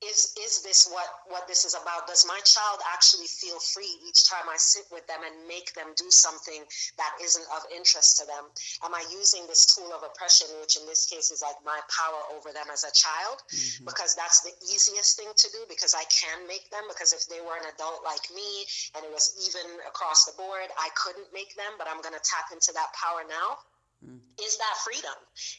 [0.00, 2.06] is is this what what this is about?
[2.08, 5.92] Does my child actually feel free each time i sit with them and make them
[5.96, 6.64] do something
[6.96, 8.48] that isn't of interest to them?
[8.84, 12.20] Am i using this tool of oppression which in this case is like my power
[12.32, 13.42] over them as a child?
[13.50, 13.84] Mm-hmm.
[13.84, 17.40] because that's the easiest thing to do because i can make them because if they
[17.40, 18.64] were an adult like me
[18.96, 22.24] and it was even across the board i couldn't make them but i'm going to
[22.24, 23.58] tap into that power now
[24.00, 24.16] Mm.
[24.40, 25.18] Is that freedom?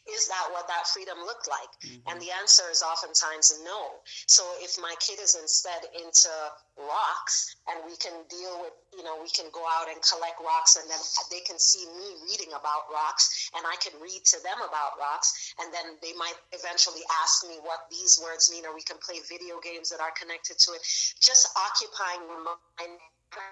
[0.09, 1.69] Is that what that freedom looked like?
[1.85, 2.09] Mm-hmm.
[2.09, 4.01] And the answer is oftentimes no.
[4.25, 6.33] So if my kid is instead into
[6.73, 10.73] rocks and we can deal with, you know, we can go out and collect rocks
[10.75, 10.97] and then
[11.29, 15.53] they can see me reading about rocks and I can read to them about rocks
[15.61, 19.21] and then they might eventually ask me what these words mean or we can play
[19.29, 20.81] video games that are connected to it.
[21.21, 22.97] Just occupying my mind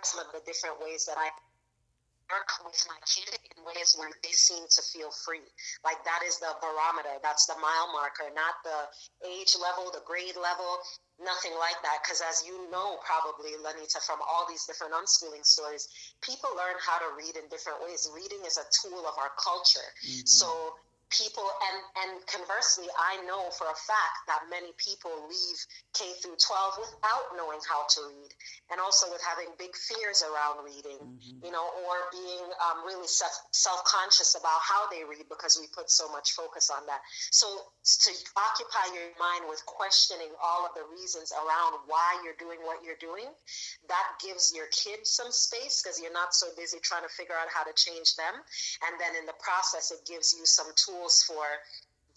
[0.04, 1.30] some of the different ways that I
[2.30, 5.46] work with my kid in ways where they seem to feel free.
[5.82, 8.80] Like that is the barometer, that's the mile marker, not the
[9.26, 10.80] age level, the grade level,
[11.18, 12.06] nothing like that.
[12.06, 15.90] Because as you know, probably, Lanita, from all these different unschooling stories,
[16.22, 18.06] people learn how to read in different ways.
[18.14, 19.90] Reading is a tool of our culture.
[20.06, 20.30] Mm-hmm.
[20.30, 20.48] So
[21.10, 25.60] people and and conversely i know for a fact that many people leave
[25.98, 28.30] k through 12 without knowing how to read
[28.70, 31.42] and also with having big fears around reading mm-hmm.
[31.42, 36.06] you know or being um, really self-conscious about how they read because we put so
[36.14, 37.02] much focus on that
[37.34, 37.50] so
[37.82, 42.86] to occupy your mind with questioning all of the reasons around why you're doing what
[42.86, 43.26] you're doing
[43.90, 47.50] that gives your kids some space because you're not so busy trying to figure out
[47.50, 48.38] how to change them
[48.86, 51.46] and then in the process it gives you some tools for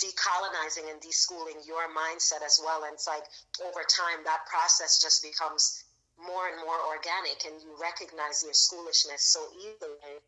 [0.03, 2.83] decolonizing and deschooling your mindset as well.
[2.85, 3.23] And it's like
[3.63, 5.85] over time, that process just becomes
[6.19, 10.19] more and more organic, and you recognize your schoolishness so easily.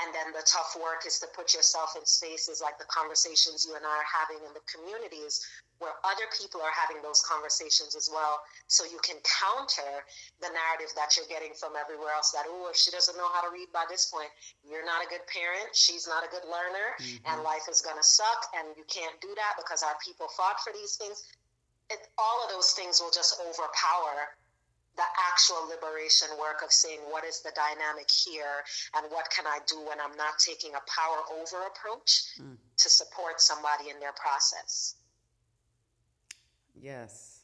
[0.00, 3.76] And then the tough work is to put yourself in spaces like the conversations you
[3.76, 5.44] and I are having in the communities
[5.84, 8.40] where other people are having those conversations as well.
[8.72, 10.06] So you can counter
[10.40, 13.44] the narrative that you're getting from everywhere else that, oh, if she doesn't know how
[13.44, 14.30] to read by this point,
[14.64, 17.28] you're not a good parent, she's not a good learner, mm-hmm.
[17.28, 20.56] and life is going to suck, and you can't do that because our people fought
[20.64, 21.26] for these things.
[21.90, 24.32] It, all of those things will just overpower
[24.96, 28.62] the actual liberation work of saying what is the dynamic here
[28.96, 32.56] and what can I do when I'm not taking a power over approach mm.
[32.76, 34.96] to support somebody in their process.
[36.78, 37.40] Yes.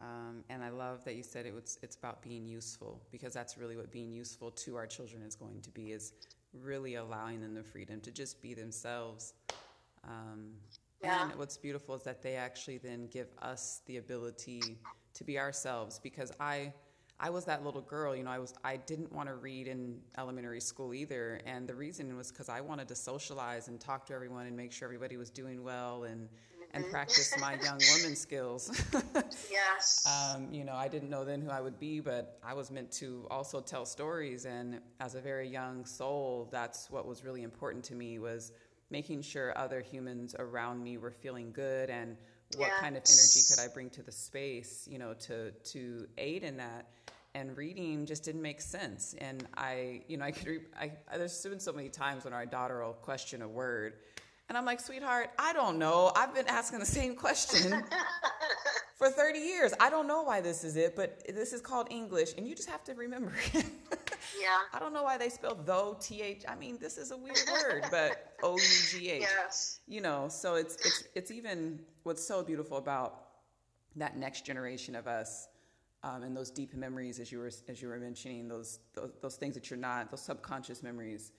[0.00, 3.58] Um, and I love that you said it was, it's about being useful because that's
[3.58, 6.12] really what being useful to our children is going to be is
[6.52, 9.34] really allowing them the freedom to just be themselves.
[10.04, 10.52] Um,
[11.02, 11.30] yeah.
[11.30, 14.78] And what's beautiful is that they actually then give us the ability
[15.14, 16.72] to be ourselves because I
[17.20, 19.98] I was that little girl, you know, I was I didn't want to read in
[20.16, 24.14] elementary school either and the reason was cuz I wanted to socialize and talk to
[24.14, 26.28] everyone and make sure everybody was doing well and
[26.72, 26.92] and mm-hmm.
[26.92, 28.70] practice my young woman skills.
[29.50, 30.06] yes.
[30.06, 32.90] Um, you know, I didn't know then who I would be, but I was meant
[32.92, 34.44] to also tell stories.
[34.44, 38.52] And as a very young soul, that's what was really important to me was
[38.90, 42.16] making sure other humans around me were feeling good and
[42.56, 46.44] what kind of energy could I bring to the space, you know, to to aid
[46.44, 46.88] in that.
[47.38, 49.14] And reading just didn't make sense.
[49.18, 50.46] And I, you know, I could.
[50.48, 53.92] Re- I, there's been so many times when our daughter will question a word,
[54.48, 56.10] and I'm like, sweetheart, I don't know.
[56.16, 57.84] I've been asking the same question
[58.98, 59.72] for 30 years.
[59.78, 62.68] I don't know why this is it, but this is called English, and you just
[62.68, 63.66] have to remember it.
[64.40, 64.58] yeah.
[64.72, 66.42] I don't know why they spell though, T H.
[66.48, 69.20] I mean, this is a weird word, but O U G H.
[69.20, 69.78] Yes.
[69.86, 73.26] You know, so it's, it's, it's even what's so beautiful about
[73.94, 75.46] that next generation of us.
[76.04, 79.36] Um, and those deep memories, as you were as you were mentioning, those, those, those
[79.36, 81.32] things that you're not, those subconscious memories,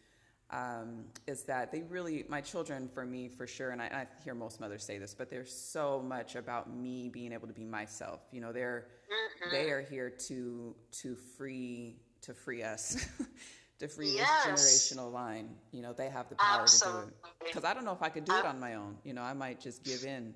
[0.52, 4.34] um, is that they really, my children, for me, for sure, and I, I, hear
[4.34, 8.20] most mothers say this, but there's so much about me being able to be myself.
[8.32, 9.52] You know, they're mm-hmm.
[9.52, 13.06] they are here to to free to free us.
[13.80, 14.46] to free yes.
[14.46, 17.02] this generational line, you know, they have the power Absolutely.
[17.02, 17.48] to do it.
[17.48, 18.98] Because I don't know if I could do it on my own.
[19.06, 20.34] You know, I might just give in.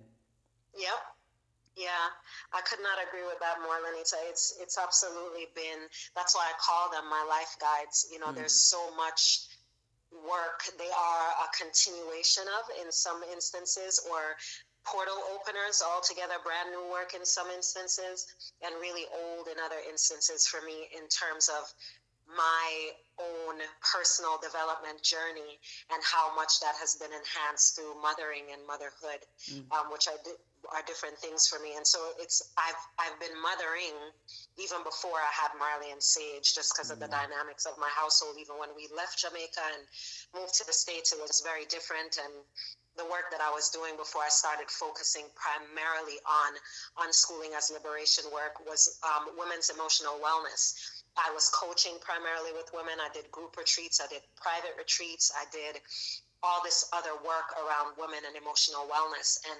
[0.79, 0.89] Yep.
[1.75, 2.05] Yeah,
[2.53, 4.17] I could not agree with that more, Lanita.
[4.29, 5.89] It's it's absolutely been.
[6.15, 8.05] That's why I call them my life guides.
[8.11, 8.35] You know, mm.
[8.35, 9.49] there's so much
[10.13, 14.37] work they are a continuation of in some instances, or
[14.85, 18.27] portal openers altogether, brand new work in some instances,
[18.61, 21.65] and really old in other instances for me in terms of
[22.29, 25.59] my own personal development journey
[25.91, 29.65] and how much that has been enhanced through mothering and motherhood, mm.
[29.73, 31.75] um, which I di- are different things for me.
[31.75, 33.95] And so it's I've I've been mothering
[34.57, 37.17] even before I had Marley and Sage, just because of the mm.
[37.17, 38.37] dynamics of my household.
[38.39, 39.83] Even when we left Jamaica and
[40.31, 42.33] moved to the states, it was very different and
[42.95, 46.51] the work that I was doing before I started focusing primarily on
[47.01, 50.77] unschooling as liberation work was um, women's emotional wellness.
[51.17, 53.01] I was coaching primarily with women.
[53.01, 55.81] I did group retreats, I did private retreats, I did
[56.43, 59.39] all this other work around women and emotional wellness.
[59.47, 59.59] And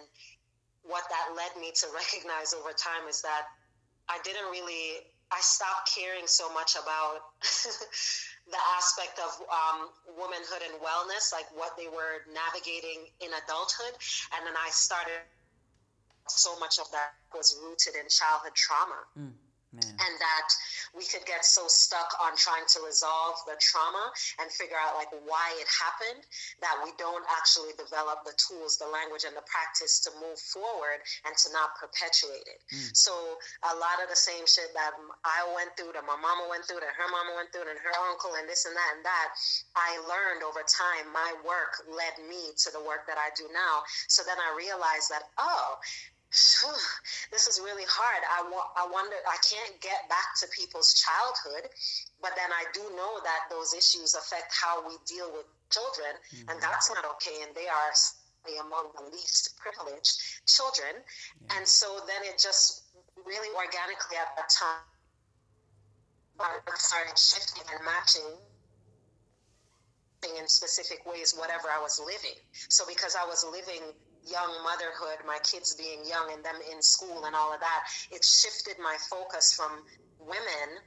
[0.84, 3.48] what that led me to recognize over time is that
[4.10, 5.00] I didn't really,
[5.32, 7.24] I stopped caring so much about
[8.52, 13.96] the aspect of um, womanhood and wellness, like what they were navigating in adulthood.
[14.36, 15.24] And then I started,
[16.28, 18.96] so much of that was rooted in childhood trauma.
[19.20, 19.36] Mm.
[19.74, 19.90] Man.
[19.90, 20.48] and that
[20.94, 25.10] we could get so stuck on trying to resolve the trauma and figure out like
[25.26, 26.22] why it happened
[26.62, 31.02] that we don't actually develop the tools the language and the practice to move forward
[31.26, 32.94] and to not perpetuate it mm.
[32.94, 33.12] so
[33.66, 34.94] a lot of the same shit that
[35.26, 37.94] i went through that my mama went through that her mama went through and her
[38.06, 39.34] uncle and this and that and that
[39.74, 43.82] i learned over time my work led me to the work that i do now
[44.06, 45.82] so then i realized that oh
[47.32, 48.22] this is really hard.
[48.26, 51.70] I, wa- I wonder, I can't get back to people's childhood,
[52.22, 56.50] but then I do know that those issues affect how we deal with children, mm-hmm.
[56.50, 57.46] and that's not okay.
[57.46, 57.94] And they are
[58.60, 60.92] among the least privileged children.
[61.00, 61.58] Yeah.
[61.58, 62.84] And so then it just
[63.26, 64.84] really organically at that time
[66.40, 68.36] I started shifting and matching
[70.40, 72.38] in specific ways whatever I was living.
[72.70, 73.84] So because I was living
[74.26, 78.24] young motherhood, my kids being young and them in school and all of that, it
[78.24, 79.84] shifted my focus from
[80.20, 80.80] women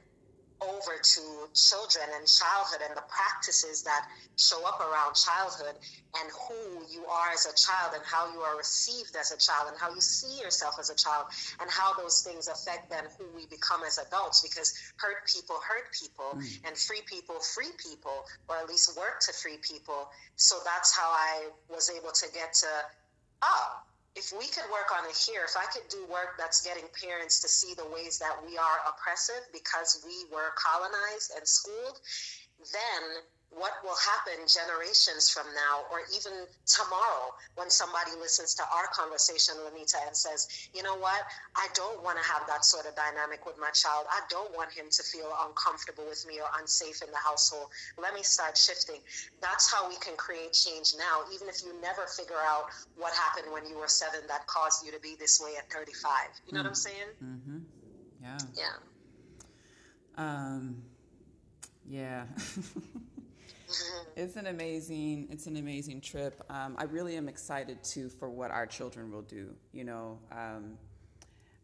[0.61, 1.21] over to
[1.53, 5.75] children and childhood and the practices that show up around childhood
[6.17, 9.69] and who you are as a child and how you are received as a child
[9.69, 11.27] and how you see yourself as a child
[11.61, 15.93] and how those things affect then who we become as adults because hurt people hurt
[15.93, 16.67] people mm.
[16.67, 21.09] and free people free people or at least work to free people so that's how
[21.09, 22.67] i was able to get to
[23.41, 23.79] oh,
[24.15, 27.39] if we could work on it here, if I could do work that's getting parents
[27.41, 31.99] to see the ways that we are oppressive because we were colonized and schooled,
[32.73, 33.21] then
[33.57, 39.55] what will happen generations from now or even tomorrow when somebody listens to our conversation,
[39.65, 43.45] Lanita, and says, you know what, I don't want to have that sort of dynamic
[43.45, 44.05] with my child.
[44.09, 47.69] I don't want him to feel uncomfortable with me or unsafe in the household.
[47.97, 49.01] Let me start shifting.
[49.41, 53.51] That's how we can create change now, even if you never figure out what happened
[53.51, 56.29] when you were seven that caused you to be this way at 35.
[56.45, 56.63] You know mm-hmm.
[56.63, 57.09] what I'm saying?
[57.23, 57.57] Mm-hmm.
[58.21, 58.37] Yeah.
[58.55, 58.75] Yeah.
[60.17, 60.81] Um,
[61.89, 62.23] yeah.
[64.15, 66.41] it's an amazing it's an amazing trip.
[66.49, 70.19] Um, i really am excited too for what our children will do you know?
[70.31, 70.77] Um,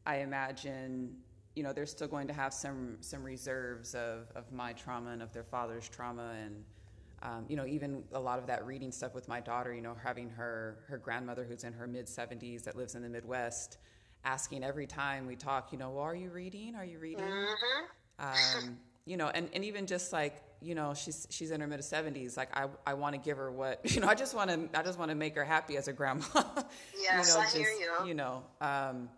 [0.06, 1.16] i imagine
[1.56, 5.22] you know they're still going to have some some reserves of, of my trauma and
[5.22, 6.64] of their father's trauma and
[7.22, 9.96] um, you know even a lot of that reading stuff with my daughter you know
[10.04, 13.78] having her her grandmother who's in her mid 70s that lives in the midwest
[14.26, 16.76] asking every time we talk you know well, are you reading?
[16.76, 17.26] Are you reading?
[17.26, 18.26] Mm-hmm.
[18.26, 21.80] Um, you know and, and even just like you know she's she's in her mid
[21.82, 24.80] 70s like i i want to give her what you know i just want to
[24.80, 26.24] i just want to make her happy as a grandma.
[27.02, 28.08] Yes you know, i just, hear you.
[28.08, 29.10] you know um,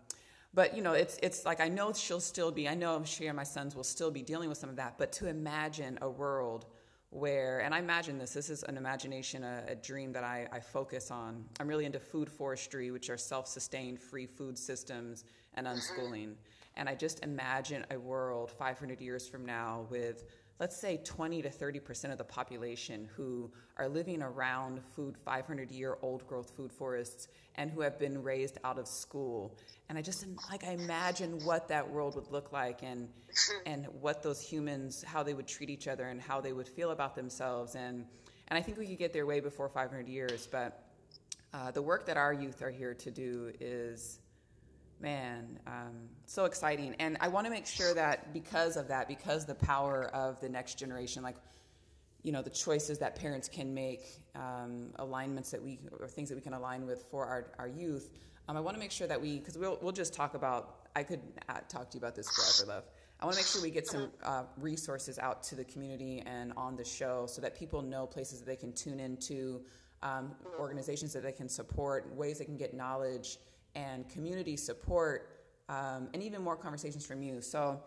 [0.52, 3.36] but you know it's it's like i know she'll still be i know she and
[3.36, 6.66] my sons will still be dealing with some of that but to imagine a world
[7.10, 10.60] where and i imagine this this is an imagination a, a dream that I, I
[10.60, 11.44] focus on.
[11.60, 15.76] I'm really into food forestry which are self-sustained free food systems and mm-hmm.
[15.76, 16.34] unschooling.
[16.76, 20.24] And i just imagine a world 500 years from now with
[20.58, 25.98] let's say 20 to 30% of the population who are living around food 500 year
[26.02, 29.56] old growth food forests and who have been raised out of school
[29.88, 33.08] and i just like i imagine what that world would look like and
[33.66, 36.90] and what those humans how they would treat each other and how they would feel
[36.90, 38.06] about themselves and
[38.48, 40.46] And I think we could get there way before 500 years.
[40.46, 40.84] But
[41.52, 44.20] uh, the work that our youth are here to do is,
[45.00, 46.94] man, um, so exciting.
[46.98, 50.48] And I want to make sure that because of that, because the power of the
[50.48, 51.36] next generation, like,
[52.22, 54.02] you know, the choices that parents can make,
[54.34, 58.10] um, alignments that we, or things that we can align with for our, our youth.
[58.48, 61.02] Um, I want to make sure that we, because we'll, we'll just talk about, I
[61.02, 62.84] could uh, talk to you about this forever, love.
[63.20, 66.52] I want to make sure we get some uh, resources out to the community and
[66.56, 69.62] on the show so that people know places that they can tune into,
[70.02, 73.38] um, organizations that they can support, ways they can get knowledge
[73.76, 75.30] and community support,
[75.68, 77.40] um, and even more conversations from you.
[77.40, 77.80] So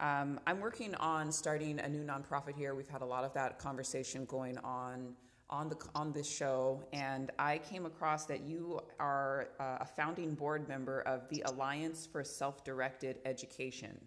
[0.00, 2.74] um, I'm working on starting a new nonprofit here.
[2.74, 5.14] We've had a lot of that conversation going on
[5.50, 10.34] on the on this show, and I came across that you are uh, a founding
[10.34, 14.00] board member of the Alliance for Self-Directed Education.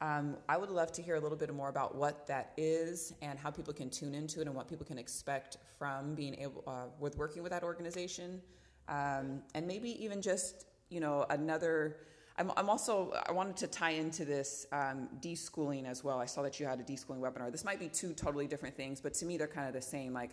[0.00, 3.38] Um, I would love to hear a little bit more about what that is and
[3.38, 6.84] how people can tune into it and what people can expect from being able uh,
[7.00, 8.42] with working with that organization,
[8.88, 11.98] um, and maybe even just you know another.
[12.38, 16.18] I'm, I'm also I wanted to tie into this um, deschooling as well.
[16.18, 17.50] I saw that you had a deschooling webinar.
[17.50, 20.12] This might be two totally different things, but to me they're kind of the same.
[20.12, 20.32] Like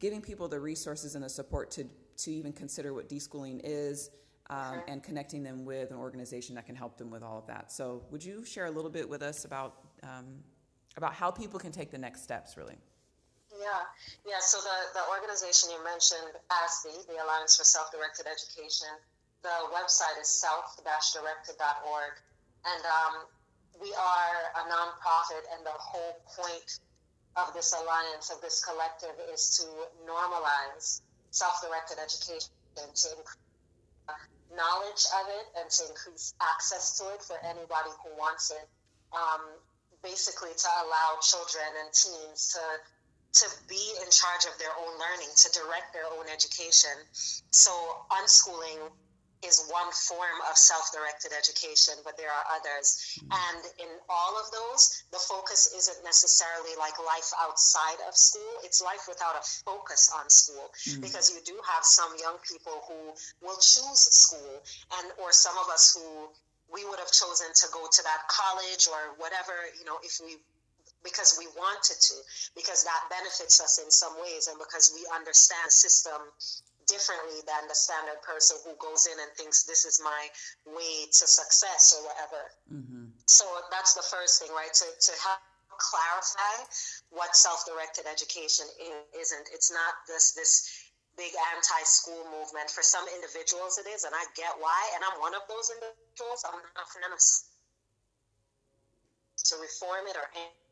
[0.00, 1.84] giving people the resources and the support to
[2.16, 4.10] to even consider what deschooling is
[4.50, 7.72] um, and connecting them with an organization that can help them with all of that.
[7.72, 10.26] So, would you share a little bit with us about um,
[10.96, 12.76] about how people can take the next steps, really?
[13.54, 13.86] Yeah,
[14.26, 14.42] yeah.
[14.42, 18.90] So the the organization you mentioned, ASDE, the Alliance for Self-Directed Education,
[19.42, 22.14] the website is self-directed.org,
[22.66, 23.14] and um,
[23.80, 26.80] we are a nonprofit, and the whole point
[27.36, 29.66] of this alliance, of this collective, is to
[30.06, 33.38] normalize self-directed education to increase
[34.54, 38.66] knowledge of it and to increase access to it for anybody who wants it.
[39.12, 39.42] Um,
[40.02, 42.62] basically, to allow children and teens to
[43.34, 46.94] to be in charge of their own learning, to direct their own education.
[47.50, 47.70] So
[48.10, 48.90] unschooling
[49.44, 53.18] is one form of self-directed education, but there are others.
[53.20, 58.64] And in all of those, the focus isn't necessarily like life outside of school.
[58.64, 61.00] It's life without a focus on school mm-hmm.
[61.00, 63.12] because you do have some young people who
[63.44, 64.62] will choose school
[64.98, 66.32] and or some of us who
[66.72, 70.40] we would have chosen to go to that college or whatever, you know, if we
[71.04, 72.16] because we wanted to,
[72.56, 76.18] because that benefits us in some ways, and because we understand the system
[76.88, 80.28] differently than the standard person who goes in and thinks this is my
[80.68, 82.42] way to success or whatever.
[82.68, 83.08] Mm-hmm.
[83.24, 84.72] So that's the first thing, right?
[84.72, 85.40] To, to help
[85.80, 86.56] clarify
[87.10, 89.48] what self-directed education is, isn't.
[89.52, 90.68] It's not this this
[91.16, 92.68] big anti-school movement.
[92.68, 94.80] For some individuals, it is, and I get why.
[94.94, 96.44] And I'm one of those individuals.
[96.44, 97.20] I'm not a fan of
[99.48, 100.28] to reform it or.
[100.36, 100.63] I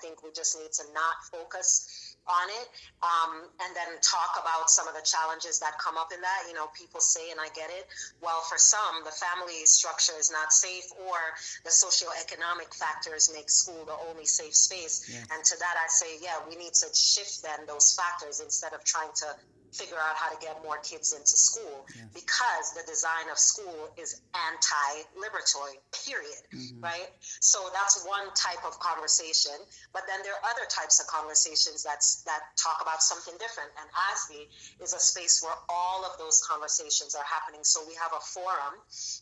[0.00, 2.68] think we just need to not focus on it
[3.00, 6.44] um, and then talk about some of the challenges that come up in that.
[6.48, 7.88] You know, people say, and I get it,
[8.20, 11.16] well, for some, the family structure is not safe or
[11.64, 15.08] the socioeconomic factors make school the only safe space.
[15.08, 15.24] Yeah.
[15.32, 18.84] And to that, I say, yeah, we need to shift then those factors instead of
[18.84, 19.34] trying to
[19.72, 22.04] figure out how to get more kids into school yeah.
[22.14, 26.80] because the design of school is anti-liberatory period mm-hmm.
[26.80, 27.10] right
[27.40, 29.54] so that's one type of conversation
[29.92, 33.88] but then there are other types of conversations that's that talk about something different and
[33.92, 34.48] ASDE
[34.82, 38.74] is a space where all of those conversations are happening so we have a forum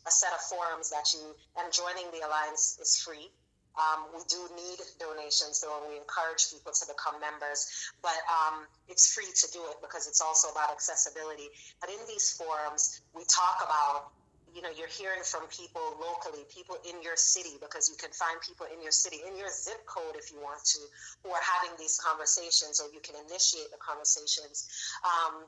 [0.07, 3.29] a set of forums that you and joining the alliance is free
[3.77, 7.69] um, we do need donations, though, and we encourage people to become members.
[8.01, 11.53] But um, it's free to do it because it's also about accessibility.
[11.79, 14.09] But in these forums, we talk about
[14.55, 18.39] you know you're hearing from people locally people in your city because you can find
[18.41, 20.79] people in your city in your zip code if you want to
[21.21, 24.65] who are having these conversations or you can initiate the conversations
[25.03, 25.45] um,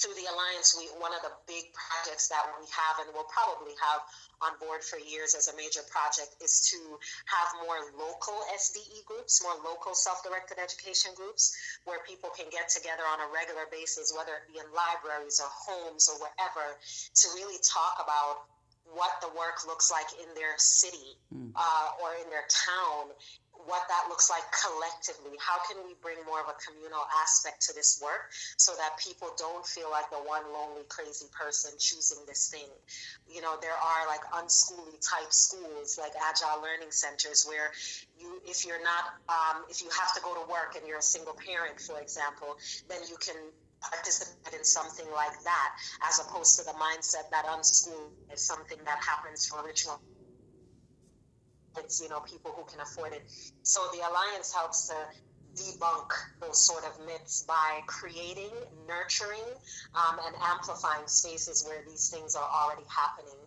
[0.00, 3.76] through the alliance, we one of the big projects that we have and will probably
[3.76, 4.00] have
[4.42, 6.78] on board for years as a major project is to
[7.28, 13.04] have more local SDE groups, more local self-directed education groups, where people can get together
[13.04, 17.56] on a regular basis, whether it be in libraries or homes or wherever, to really
[17.62, 18.48] talk about
[18.92, 21.50] what the work looks like in their city mm.
[21.56, 23.08] uh, or in their town
[23.66, 25.36] what that looks like collectively.
[25.40, 29.32] How can we bring more of a communal aspect to this work so that people
[29.36, 32.68] don't feel like the one lonely crazy person choosing this thing?
[33.28, 37.72] You know, there are like unschooly type schools, like agile learning centers, where
[38.18, 41.04] you, if you're not, um, if you have to go to work and you're a
[41.04, 42.56] single parent, for example,
[42.88, 43.36] then you can
[43.90, 45.70] participate in something like that,
[46.08, 50.00] as opposed to the mindset that unschooling is something that happens for original
[51.78, 53.22] it's you know people who can afford it
[53.62, 54.94] so the alliance helps to
[55.54, 56.10] debunk
[56.40, 58.50] those sort of myths by creating,
[58.88, 59.46] nurturing,
[59.94, 63.38] um, and amplifying spaces where these things are already happening,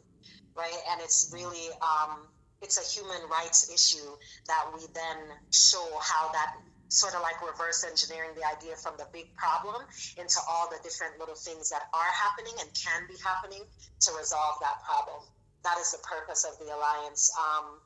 [0.55, 0.77] right?
[0.91, 2.27] And it's really um,
[2.61, 4.09] it's a human rights issue
[4.47, 5.17] that we then
[5.51, 6.55] show how that
[6.89, 9.75] sort of like reverse engineering the idea from the big problem
[10.17, 13.61] into all the different little things that are happening and can be happening
[13.99, 15.19] to resolve that problem.
[15.63, 17.29] That is the purpose of the alliance.
[17.35, 17.83] Um,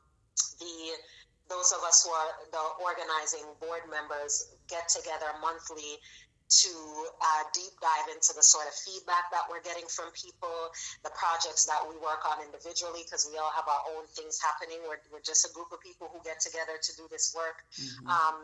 [0.60, 0.98] the
[1.50, 6.00] those of us who are the organizing board members get together monthly
[6.52, 6.72] to
[7.20, 10.72] uh, deep dive into the sort of feedback that we're getting from people,
[11.04, 14.84] the projects that we work on individually, because we all have our own things happening.
[14.84, 17.64] We're, we're just a group of people who get together to do this work.
[17.80, 18.08] Mm-hmm.
[18.08, 18.38] Um,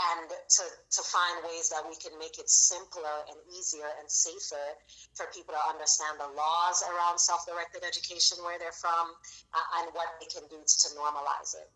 [0.00, 4.76] and to, to find ways that we can make it simpler and easier and safer
[5.14, 9.12] for people to understand the laws around self-directed education where they're from
[9.52, 11.68] uh, and what they can do to normalize it.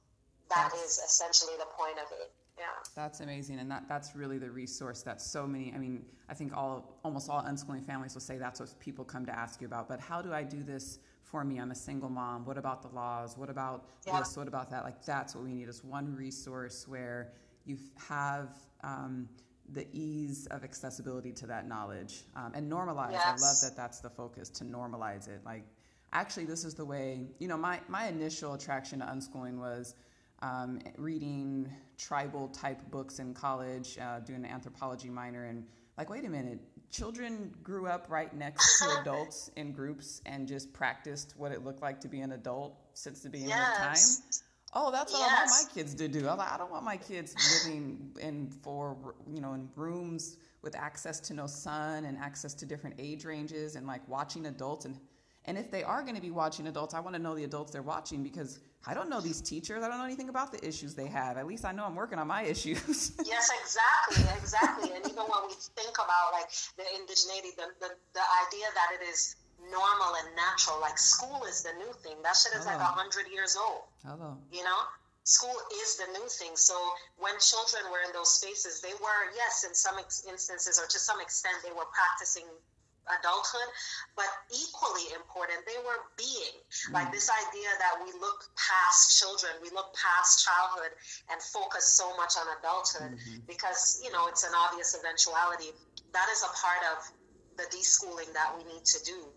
[0.49, 2.33] That that's, is essentially the point of it.
[2.57, 2.65] Yeah.
[2.95, 6.57] That's amazing and that that's really the resource that so many i mean i think
[6.57, 9.89] all almost all unschooling families will say that's what people come to ask you about
[9.89, 11.01] but how do i do this
[11.35, 11.59] for me?
[11.59, 12.45] I'm a single mom.
[12.45, 13.37] What about the laws?
[13.37, 14.21] What about yeah.
[14.21, 14.37] this?
[14.37, 14.85] What about that?
[14.85, 17.33] Like that's what we need is one resource where
[17.65, 18.51] you have
[18.83, 19.29] um,
[19.73, 23.13] the ease of accessibility to that knowledge um, and normalize.
[23.13, 23.43] Yes.
[23.43, 25.41] I love that that's the focus to normalize it.
[25.45, 25.65] Like,
[26.13, 29.95] actually, this is the way, you know, my, my initial attraction to unschooling was
[30.43, 35.65] um, reading tribal type books in college, uh, doing an anthropology minor, and
[35.97, 36.59] like, wait a minute,
[36.91, 41.83] children grew up right next to adults in groups and just practiced what it looked
[41.83, 43.73] like to be an adult since the beginning yes.
[43.73, 44.41] of time.
[44.75, 45.31] Oh, that's what yes.
[45.31, 46.29] I want my kids to do.
[46.29, 50.75] I'm like, I don't want my kids living in for you know in rooms with
[50.75, 54.99] access to no sun and access to different age ranges and like watching adults and
[55.47, 57.71] and if they are going to be watching adults, I want to know the adults
[57.71, 59.85] they're watching because I don't know these teachers.
[59.85, 61.37] I don't know anything about the issues they have.
[61.37, 63.13] At least I know I'm working on my issues.
[63.25, 64.91] yes, exactly, exactly.
[64.97, 66.49] and even when we think about like
[66.79, 69.37] the indigeneity, the, the, the idea that it is
[69.71, 70.81] normal and natural.
[70.81, 72.17] Like school is the new thing.
[72.23, 72.77] That shit is Hello.
[72.77, 73.89] like a hundred years old.
[74.05, 74.37] Hello.
[74.53, 74.81] You know?
[75.25, 76.53] School is the new thing.
[76.53, 76.77] So
[77.17, 80.99] when children were in those spaces, they were, yes, in some ex- instances or to
[80.99, 82.45] some extent, they were practicing
[83.09, 83.69] adulthood,
[84.17, 86.57] but equally important, they were being.
[86.89, 86.97] Mm.
[86.97, 90.93] Like this idea that we look past children, we look past childhood
[91.33, 93.45] and focus so much on adulthood mm-hmm.
[93.49, 95.73] because, you know, it's an obvious eventuality.
[96.13, 96.99] That is a part of
[97.57, 99.29] the deschooling that we need to do.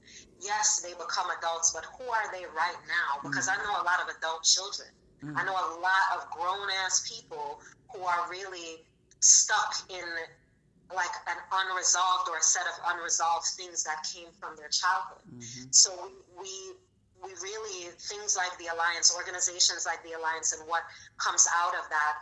[0.41, 3.21] Yes, they become adults, but who are they right now?
[3.23, 3.61] Because mm-hmm.
[3.61, 4.89] I know a lot of adult children.
[5.23, 5.37] Mm-hmm.
[5.37, 7.61] I know a lot of grown ass people
[7.93, 8.85] who are really
[9.19, 10.05] stuck in
[10.93, 15.25] like an unresolved or a set of unresolved things that came from their childhood.
[15.27, 15.67] Mm-hmm.
[15.71, 16.53] So we, we
[17.23, 20.83] we really things like the alliance organizations like the alliance and what
[21.17, 22.13] comes out of that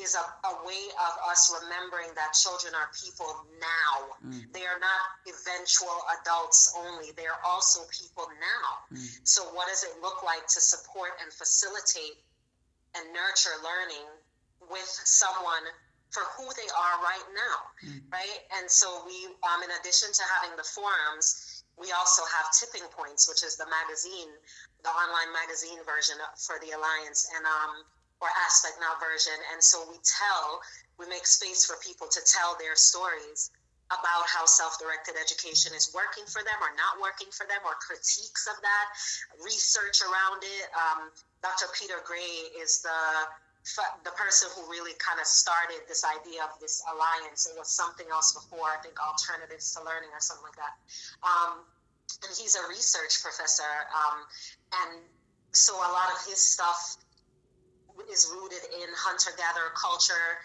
[0.00, 3.28] is a, a way of us remembering that children are people
[3.58, 3.92] now.
[4.22, 4.52] Mm.
[4.52, 7.12] They are not eventual adults only.
[7.16, 8.86] They are also people now.
[8.94, 9.04] Mm.
[9.24, 12.22] So, what does it look like to support and facilitate
[12.96, 14.06] and nurture learning
[14.70, 15.66] with someone
[16.10, 18.00] for who they are right now, mm.
[18.10, 18.40] right?
[18.58, 23.28] And so, we, um, in addition to having the forums, we also have tipping points,
[23.28, 24.30] which is the magazine,
[24.82, 27.86] the online magazine version for the alliance, and um,
[28.20, 29.36] or aspect not version.
[29.54, 30.60] And so we tell,
[30.98, 33.50] we make space for people to tell their stories
[33.88, 38.44] about how self-directed education is working for them or not working for them or critiques
[38.44, 38.86] of that,
[39.40, 40.66] research around it.
[40.76, 41.08] Um,
[41.40, 41.72] Dr.
[41.72, 43.00] Peter Gray is the
[44.04, 47.44] the person who really kind of started this idea of this alliance.
[47.44, 50.74] It was something else before, I think alternatives to learning or something like that.
[51.20, 51.60] Um,
[52.24, 53.68] and he's a research professor.
[53.92, 54.24] Um,
[54.72, 55.04] and
[55.52, 56.96] so a lot of his stuff
[58.06, 60.38] is rooted in hunter gatherer culture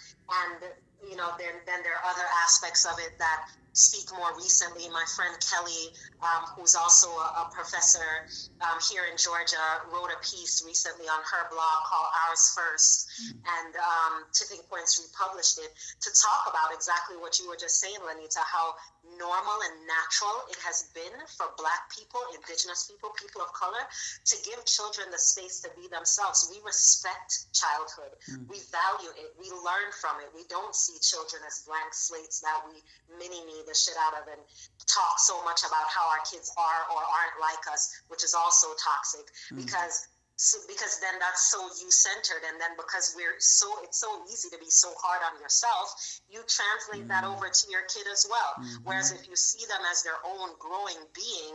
[0.43, 0.73] and
[1.09, 4.87] you know then then there are other aspects of it that speak more recently.
[4.89, 8.29] My friend Kelly, um, who's also a, a professor
[8.61, 13.37] um, here in Georgia, wrote a piece recently on her blog called Ours 1st mm-hmm.
[13.43, 17.97] and um, Tipping Points republished it to talk about exactly what you were just saying,
[18.05, 18.77] Lanita, how
[19.17, 23.83] normal and natural it has been for Black people, Indigenous people, people of color,
[24.25, 26.47] to give children the space to be themselves.
[26.49, 28.47] We respect childhood, mm.
[28.47, 30.31] we value it, we learn from it.
[30.31, 32.79] We don't see children as blank slates that we
[33.19, 34.41] mini me the shit out of and
[34.85, 38.67] talk so much about how our kids are or aren't like us, which is also
[38.79, 39.57] toxic mm.
[39.63, 44.09] because so, because then that's so you centered and then because we're so it's so
[44.33, 45.93] easy to be so hard on yourself
[46.25, 47.13] you translate mm-hmm.
[47.13, 48.81] that over to your kid as well mm-hmm.
[48.81, 51.53] whereas if you see them as their own growing being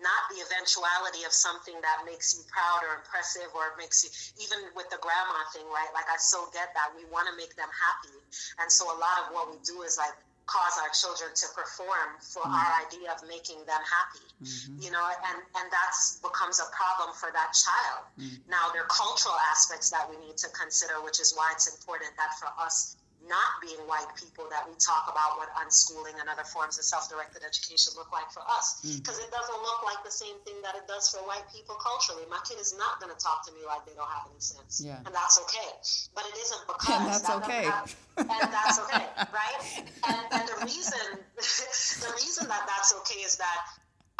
[0.00, 4.10] not the eventuality of something that makes you proud or impressive or makes you
[4.42, 7.54] even with the grandma thing right like i so get that we want to make
[7.54, 8.16] them happy
[8.58, 10.16] and so a lot of what we do is like
[10.50, 12.58] cause our children to perform for mm-hmm.
[12.58, 14.82] our idea of making them happy mm-hmm.
[14.82, 18.42] you know and and that's becomes a problem for that child mm-hmm.
[18.50, 22.10] now there are cultural aspects that we need to consider which is why it's important
[22.18, 22.98] that for us
[23.28, 27.44] not being white people that we talk about what unschooling and other forms of self-directed
[27.44, 29.26] education look like for us because mm.
[29.28, 32.40] it doesn't look like the same thing that it does for white people culturally my
[32.48, 34.96] kid is not going to talk to me like they don't have any sense yeah.
[35.04, 35.70] and that's okay
[36.16, 39.06] but it isn't because and that's that okay have, and that's okay
[39.36, 39.60] right
[40.08, 41.20] and, and the reason
[42.04, 43.60] the reason that that's okay is that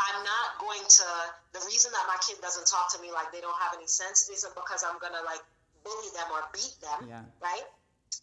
[0.00, 1.06] I'm not going to.
[1.52, 4.32] The reason that my kid doesn't talk to me like they don't have any sense
[4.32, 5.44] isn't because I'm gonna like
[5.84, 7.20] bully them or beat them, yeah.
[7.44, 7.68] right?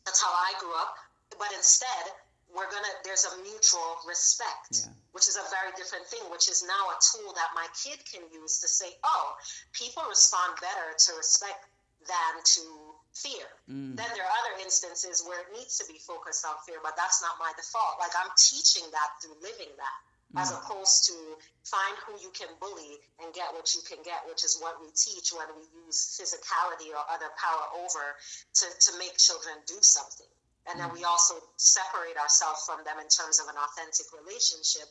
[0.05, 0.95] That's how I grew up.
[1.37, 2.05] But instead,
[2.53, 4.91] we're gonna there's a mutual respect, yeah.
[5.11, 8.23] which is a very different thing, which is now a tool that my kid can
[8.31, 9.35] use to say, oh,
[9.73, 11.67] people respond better to respect
[12.07, 12.63] than to
[13.11, 13.47] fear.
[13.67, 13.99] Mm.
[13.99, 17.19] Then there are other instances where it needs to be focused on fear, but that's
[17.19, 17.99] not my default.
[17.99, 19.97] Like I'm teaching that through living that
[20.33, 20.41] mm.
[20.41, 21.15] as opposed to
[21.63, 24.87] find who you can bully and get what you can get, which is what we
[24.95, 28.15] teach when we use physicality or other power over
[28.53, 30.27] to, to make children do something.
[30.67, 30.99] And then mm.
[30.99, 34.87] we also separate ourselves from them in terms of an authentic relationship.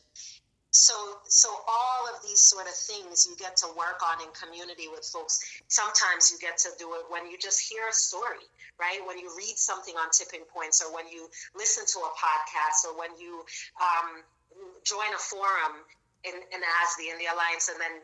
[0.71, 0.93] So,
[1.25, 5.05] so all of these sort of things you get to work on in community with
[5.05, 5.41] folks.
[5.69, 8.45] Sometimes you get to do it when you just hear a story,
[8.79, 8.99] right?
[9.07, 12.99] When you read something on tipping points, or when you listen to a podcast, or
[12.99, 13.45] when you
[13.79, 14.21] um,
[14.87, 15.83] join a forum
[16.23, 17.99] in, in ASDE, in the Alliance, and then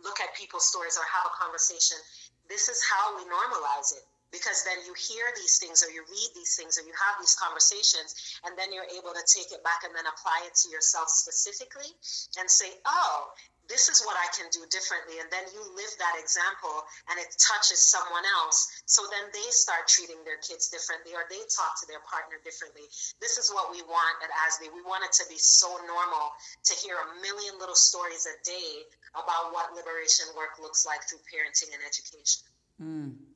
[0.00, 2.00] look at people's stories or have a conversation.
[2.48, 4.02] This is how we normalize it
[4.32, 7.36] because then you hear these things or you read these things or you have these
[7.36, 11.06] conversations and then you're able to take it back and then apply it to yourself
[11.12, 11.92] specifically
[12.40, 13.28] and say oh
[13.70, 15.22] this is what I can do differently.
[15.22, 18.82] And then you live that example and it touches someone else.
[18.86, 22.86] So then they start treating their kids differently or they talk to their partner differently.
[23.22, 24.70] This is what we want at ASDE.
[24.74, 26.34] We want it to be so normal
[26.68, 31.22] to hear a million little stories a day about what liberation work looks like through
[31.28, 32.42] parenting and education.
[32.80, 33.32] Mm.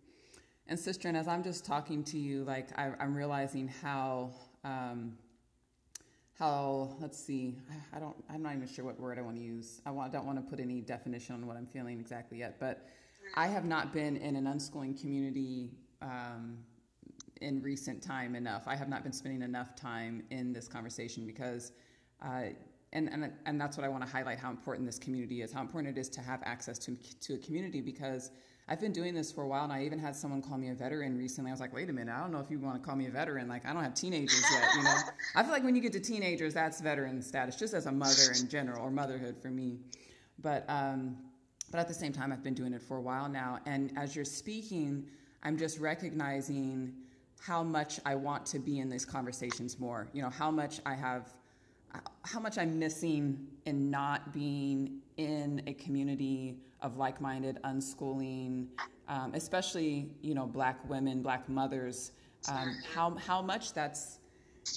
[0.69, 5.15] And sister, and as I'm just talking to you, like I, am realizing how um,
[6.39, 7.57] how let's see
[7.95, 9.81] i don't i'm not even sure what word i want to use.
[9.87, 12.87] I want, don't want to put any definition on what i'm feeling exactly yet but
[13.35, 15.71] i have not been in an unschooling community
[16.03, 16.59] um,
[17.41, 18.65] in recent time enough.
[18.67, 21.73] I have not been spending enough time in this conversation because
[22.23, 22.45] uh,
[22.93, 25.61] and, and, and that's what i want to highlight how important this community is how
[25.61, 28.31] important it is to have access to, to a community because
[28.69, 30.75] I've been doing this for a while, and I even had someone call me a
[30.75, 31.51] veteran recently.
[31.51, 33.07] I was like, wait a minute, I don't know if you want to call me
[33.07, 33.47] a veteran.
[33.47, 34.97] Like, I don't have teenagers yet, you know?
[35.37, 38.33] I feel like when you get to teenagers, that's veteran status, just as a mother
[38.41, 39.79] in general, or motherhood for me.
[40.41, 41.17] But, um,
[41.71, 43.61] but at the same time, I've been doing it for a while now.
[43.67, 45.07] And as you're speaking,
[45.45, 46.93] I'm just recognizing
[47.41, 50.09] how much I want to be in these conversations more.
[50.13, 51.29] You know, how much I have,
[52.25, 58.67] how much I'm missing in not being in a community of like-minded unschooling,
[59.09, 62.13] um, especially you know black women, black mothers.
[62.49, 64.21] Um, how how much that's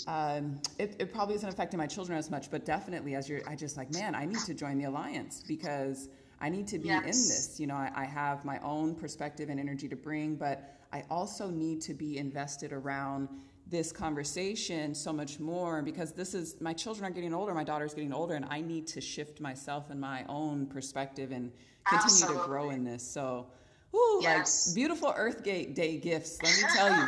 [0.08, 3.56] um, it, it, probably isn't affecting my children as much, but definitely as you're, I
[3.56, 7.02] just like, man, I need to join the alliance because I need to be yes.
[7.02, 7.60] in this.
[7.60, 11.50] You know, I, I, have my own perspective and energy to bring, but I also
[11.50, 13.30] need to be invested around
[13.70, 17.93] this conversation so much more because this is my children are getting older, my daughter's
[17.93, 21.51] getting older, and I need to shift myself and my own perspective and
[21.88, 22.41] continue Absolutely.
[22.41, 23.03] to grow in this.
[23.03, 23.47] So,
[23.96, 24.68] Ooh, yes.
[24.68, 26.38] like beautiful Earth Day gifts.
[26.44, 27.06] Let me tell you,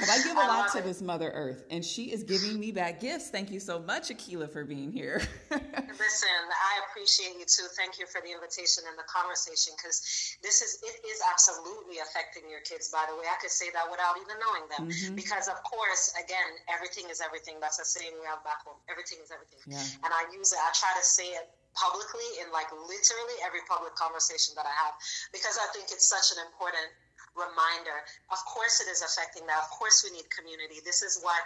[0.00, 0.84] I give a lot to it.
[0.84, 3.28] this Mother Earth, and she is giving me back gifts.
[3.28, 5.20] Thank you so much, Akilah, for being here.
[5.50, 7.68] Listen, I appreciate you too.
[7.76, 10.00] Thank you for the invitation and the conversation, because
[10.42, 12.88] this is it is absolutely affecting your kids.
[12.88, 15.14] By the way, I could say that without even knowing them, mm-hmm.
[15.14, 17.60] because of course, again, everything is everything.
[17.60, 18.80] That's a saying we have back home.
[18.88, 19.84] Everything is everything, yeah.
[20.00, 20.60] and I use it.
[20.64, 24.94] I try to say it publicly in like literally every public conversation that I have
[25.32, 26.88] because I think it's such an important
[27.32, 28.04] reminder.
[28.28, 29.58] Of course, it is affecting that.
[29.64, 30.84] Of course, we need community.
[30.84, 31.40] This is what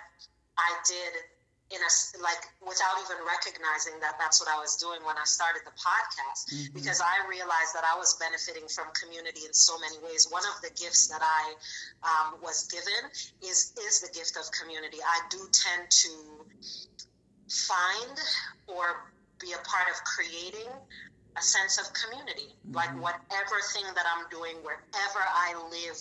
[0.59, 1.12] I did
[1.66, 1.91] in a
[2.22, 6.47] like without even recognizing that that's what I was doing when I started the podcast
[6.47, 6.70] mm-hmm.
[6.79, 10.31] because I realized that I was benefiting from community in so many ways.
[10.31, 11.45] One of the gifts that I
[12.07, 13.11] um, was given
[13.43, 15.03] is is the gift of community.
[15.03, 16.12] I do tend to
[17.51, 18.14] find
[18.70, 20.70] or be a part of creating
[21.37, 22.57] a sense of community.
[22.64, 22.76] Mm-hmm.
[22.76, 25.97] Like whatever thing that I'm doing, wherever I live,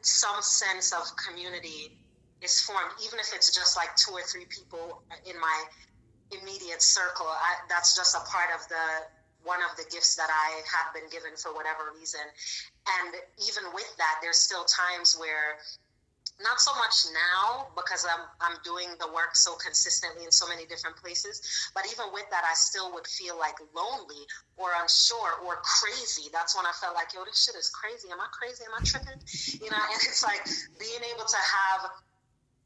[0.00, 1.98] some sense of community
[2.40, 5.64] is formed, even if it's just like two or three people in my
[6.30, 7.26] immediate circle.
[7.26, 8.86] I, that's just a part of the
[9.44, 12.22] one of the gifts that I have been given for whatever reason.
[12.22, 15.58] And even with that, there's still times where
[16.40, 20.64] not so much now because I'm I'm doing the work so consistently in so many
[20.66, 21.42] different places.
[21.74, 24.24] But even with that, I still would feel like lonely
[24.56, 26.30] or unsure or crazy.
[26.32, 28.08] That's when I felt like, yo, this shit is crazy.
[28.10, 28.64] Am I crazy?
[28.64, 29.20] Am I tripping?
[29.60, 30.42] You know, and it's like
[30.78, 31.90] being able to have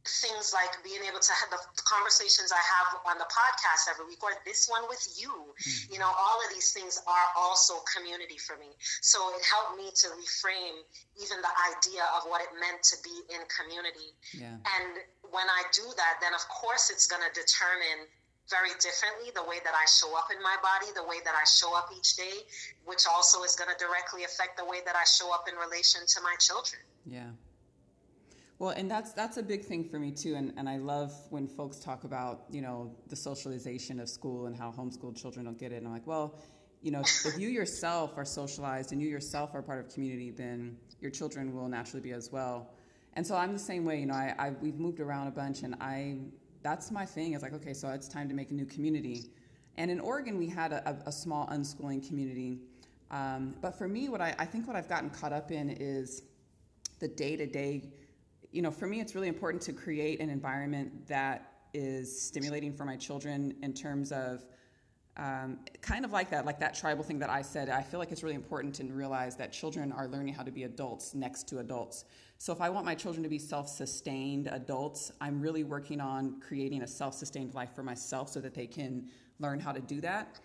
[0.08, 4.22] things like being able to have the conversations I have on the podcast every week
[4.22, 5.30] or this one with you.
[5.30, 5.92] Mm-hmm.
[5.92, 8.70] You know, all of these things are also community for me.
[9.02, 10.82] So it helped me to reframe
[11.18, 14.14] even the idea of what it meant to be in community.
[14.34, 14.56] Yeah.
[14.56, 18.06] And when I do that, then of course it's going to determine
[18.46, 21.42] very differently the way that I show up in my body, the way that I
[21.44, 22.46] show up each day,
[22.86, 26.06] which also is going to directly affect the way that I show up in relation
[26.06, 26.82] to my children.
[27.04, 27.30] Yeah.
[28.58, 31.46] Well, and that's that's a big thing for me too, and, and I love when
[31.46, 35.72] folks talk about you know the socialization of school and how homeschooled children don't get
[35.72, 35.76] it.
[35.76, 36.38] And I'm like, well,
[36.80, 40.78] you know, if you yourself are socialized and you yourself are part of community, then
[41.00, 42.70] your children will naturally be as well.
[43.12, 44.00] And so I'm the same way.
[44.00, 46.16] You know, I, I we've moved around a bunch, and I
[46.62, 47.34] that's my thing.
[47.34, 49.26] It's like, okay, so it's time to make a new community.
[49.76, 52.60] And in Oregon, we had a, a small unschooling community.
[53.10, 56.22] Um, but for me, what I, I think what I've gotten caught up in is
[56.98, 57.82] the day to day
[58.56, 62.86] you know, for me, it's really important to create an environment that is stimulating for
[62.86, 64.46] my children in terms of
[65.18, 67.68] um, kind of like that, like that tribal thing that I said.
[67.68, 70.62] I feel like it's really important to realize that children are learning how to be
[70.62, 72.06] adults next to adults.
[72.38, 76.80] So if I want my children to be self-sustained adults, I'm really working on creating
[76.80, 79.04] a self-sustained life for myself so that they can
[79.38, 80.40] learn how to do that.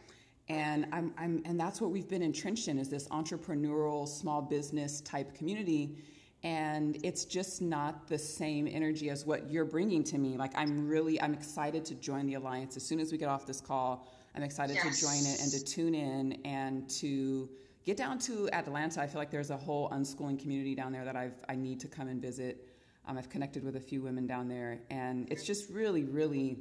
[0.49, 4.99] And I'm, I'm and that's what we've been entrenched in is this entrepreneurial small business
[4.99, 5.95] type community
[6.43, 10.37] and it's just not the same energy as what you're bringing to me.
[10.37, 12.75] Like i'm really i'm excited to join the alliance.
[12.77, 14.99] As soon as we get off this call i'm excited yes.
[14.99, 17.49] to join it and to tune in and to
[17.85, 19.01] get down to atlanta.
[19.01, 21.87] I feel like there's a whole unschooling community down there that i've i need to
[21.87, 22.67] come and visit.
[23.07, 24.79] Um, i've connected with a few women down there.
[24.89, 26.57] And it's just really really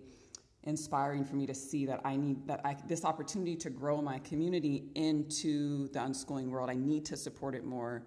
[0.64, 4.18] inspiring for me to see that i need that i this opportunity to grow my
[4.18, 6.68] community into the unschooling world.
[6.68, 8.02] I need to support it more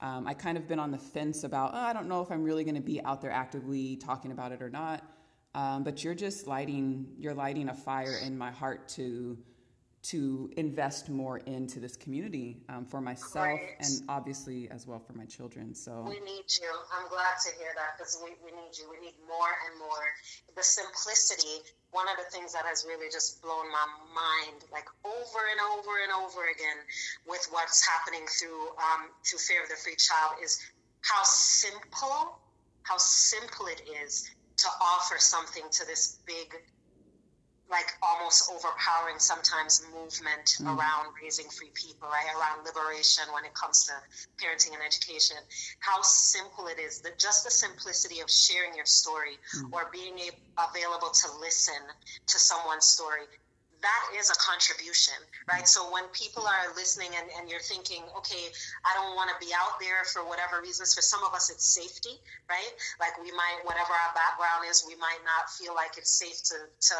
[0.00, 2.44] um, I kind of been on the fence about, oh, I don't know if I'm
[2.44, 5.04] really going to be out there actively talking about it or not.
[5.54, 9.38] Um, but you're just lighting, you're lighting a fire in my heart to
[10.00, 13.76] to invest more into this community um, for myself right.
[13.80, 15.74] and obviously as well for my children.
[15.74, 16.70] So we need you.
[16.96, 18.88] I'm glad to hear that because we, we need you.
[18.90, 20.06] We need more and more.
[20.56, 25.40] The simplicity, one of the things that has really just blown my mind, like over
[25.50, 26.76] and over and over again,
[27.26, 30.60] with what's happening through um, through Fare of the Free Child, is
[31.00, 32.38] how simple,
[32.82, 36.54] how simple it is to offer something to this big
[37.70, 40.66] like almost overpowering sometimes movement mm.
[40.66, 42.26] around raising free people, right?
[42.34, 43.92] Around liberation when it comes to
[44.40, 45.36] parenting and education.
[45.80, 49.72] How simple it is that just the simplicity of sharing your story mm.
[49.72, 50.16] or being
[50.56, 51.82] available to listen
[52.26, 53.24] to someone's story
[53.80, 55.14] that is a contribution,
[55.46, 55.66] right?
[55.68, 58.50] So when people are listening and, and you're thinking, okay,
[58.82, 61.64] I don't want to be out there for whatever reasons, for some of us it's
[61.64, 62.18] safety,
[62.50, 62.72] right?
[62.98, 66.58] Like we might, whatever our background is, we might not feel like it's safe to,
[66.66, 66.98] to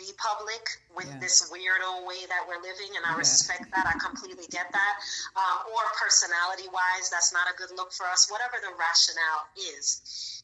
[0.00, 0.64] be public
[0.96, 1.20] with yeah.
[1.20, 2.96] this weirdo way that we're living.
[2.96, 3.24] And I yeah.
[3.24, 3.84] respect that.
[3.84, 4.94] I completely get that.
[5.36, 9.44] Um, or personality wise, that's not a good look for us, whatever the rationale
[9.76, 10.43] is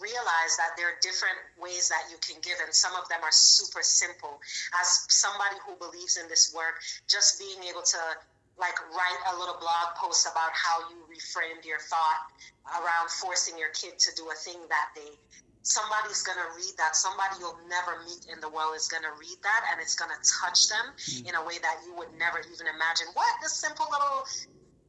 [0.00, 3.32] realize that there are different ways that you can give, and some of them are
[3.32, 4.40] super simple.
[4.80, 8.00] As somebody who believes in this work, just being able to
[8.58, 12.28] like write a little blog post about how you reframed your thought
[12.76, 15.16] around forcing your kid to do a thing that day
[15.62, 19.12] somebody's going to read that somebody you'll never meet in the world is going to
[19.20, 21.28] read that and it's going to touch them mm.
[21.28, 24.24] in a way that you would never even imagine what this simple little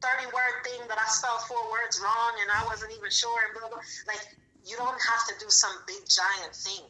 [0.00, 3.52] 30 word thing that i spelled four words wrong and i wasn't even sure and
[3.52, 4.24] blah blah like
[4.64, 6.84] you don't have to do some big giant thing.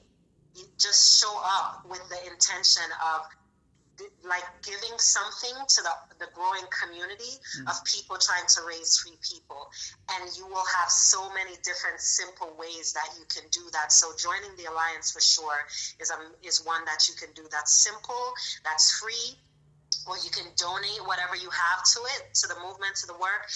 [0.55, 3.23] You just show up with the intention of
[4.25, 7.69] like giving something to the, the growing community mm.
[7.69, 9.69] of people trying to raise free people
[10.17, 14.11] and you will have so many different simple ways that you can do that so
[14.17, 15.67] joining the alliance for sure
[16.01, 16.17] is a,
[16.47, 18.33] is one that you can do that's simple
[18.65, 19.37] that's free
[20.09, 23.47] or you can donate whatever you have to it to the movement to the work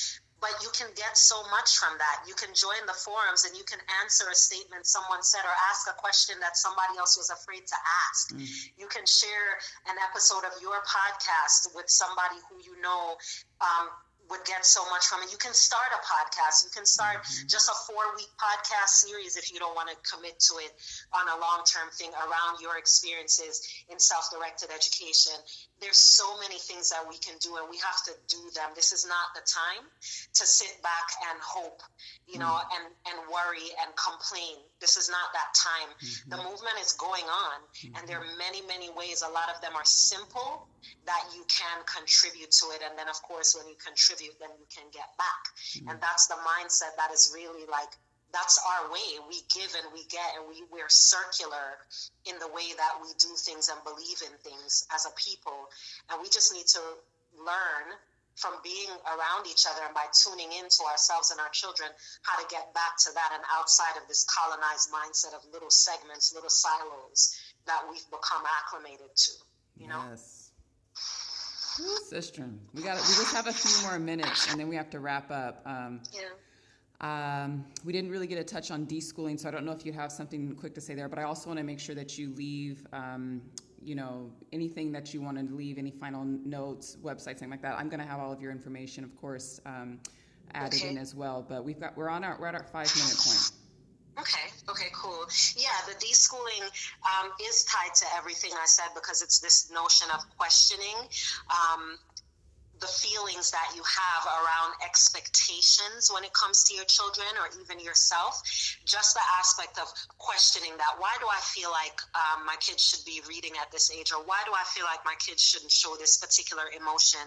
[0.46, 2.22] but you can get so much from that.
[2.22, 5.90] You can join the forums and you can answer a statement someone said or ask
[5.90, 8.30] a question that somebody else was afraid to ask.
[8.30, 8.46] Mm.
[8.78, 9.58] You can share
[9.90, 13.18] an episode of your podcast with somebody who you know
[13.58, 13.90] um,
[14.30, 15.30] would get so much from it.
[15.30, 16.64] You can start a podcast.
[16.64, 17.46] You can start mm-hmm.
[17.46, 20.72] just a four week podcast series if you don't want to commit to it
[21.14, 25.34] on a long term thing around your experiences in self directed education.
[25.80, 28.72] There's so many things that we can do and we have to do them.
[28.74, 29.84] This is not the time
[30.34, 31.82] to sit back and hope,
[32.26, 32.76] you know, mm-hmm.
[32.80, 34.56] and, and worry and complain.
[34.80, 35.90] This is not that time.
[35.96, 36.30] Mm-hmm.
[36.30, 37.56] The movement is going on
[37.96, 38.38] and there are mm-hmm.
[38.38, 39.22] many, many ways.
[39.22, 40.68] A lot of them are simple
[41.06, 42.84] that you can contribute to it.
[42.84, 45.42] And then, of course, when you contribute, then you can get back.
[45.56, 45.88] Mm-hmm.
[45.88, 47.88] And that's the mindset that is really like,
[48.32, 49.16] that's our way.
[49.28, 51.80] We give and we get, and we, we're circular
[52.28, 55.72] in the way that we do things and believe in things as a people.
[56.10, 56.82] And we just need to
[57.38, 57.96] learn
[58.36, 61.88] from being around each other and by tuning into ourselves and our children
[62.22, 66.32] how to get back to that and outside of this colonized mindset of little segments,
[66.34, 69.32] little silos that we've become acclimated to.
[69.76, 70.02] You know?
[70.10, 70.50] Yes.
[72.08, 75.00] Sister, we got we just have a few more minutes and then we have to
[75.00, 75.62] wrap up.
[75.66, 76.32] Um, yeah.
[77.00, 79.92] Um, we didn't really get a touch on deschooling, so I don't know if you
[79.92, 81.08] have something quick to say there.
[81.08, 83.42] But I also want to make sure that you leave, um,
[83.82, 87.78] you know, anything that you want to leave, any final notes, websites, something like that.
[87.78, 89.98] I'm going to have all of your information, of course, um,
[90.54, 90.90] added okay.
[90.90, 91.44] in as well.
[91.46, 93.52] But we've got we're on our we're at our five minute point.
[94.18, 95.26] Okay, okay, cool.
[95.56, 96.62] Yeah, the deschooling
[97.04, 100.96] um, is tied to everything I said because it's this notion of questioning.
[101.50, 101.98] Um,
[102.80, 107.80] the feelings that you have around expectations when it comes to your children or even
[107.80, 108.42] yourself.
[108.84, 110.96] Just the aspect of questioning that.
[110.98, 114.12] Why do I feel like um, my kids should be reading at this age?
[114.12, 117.24] Or why do I feel like my kids shouldn't show this particular emotion?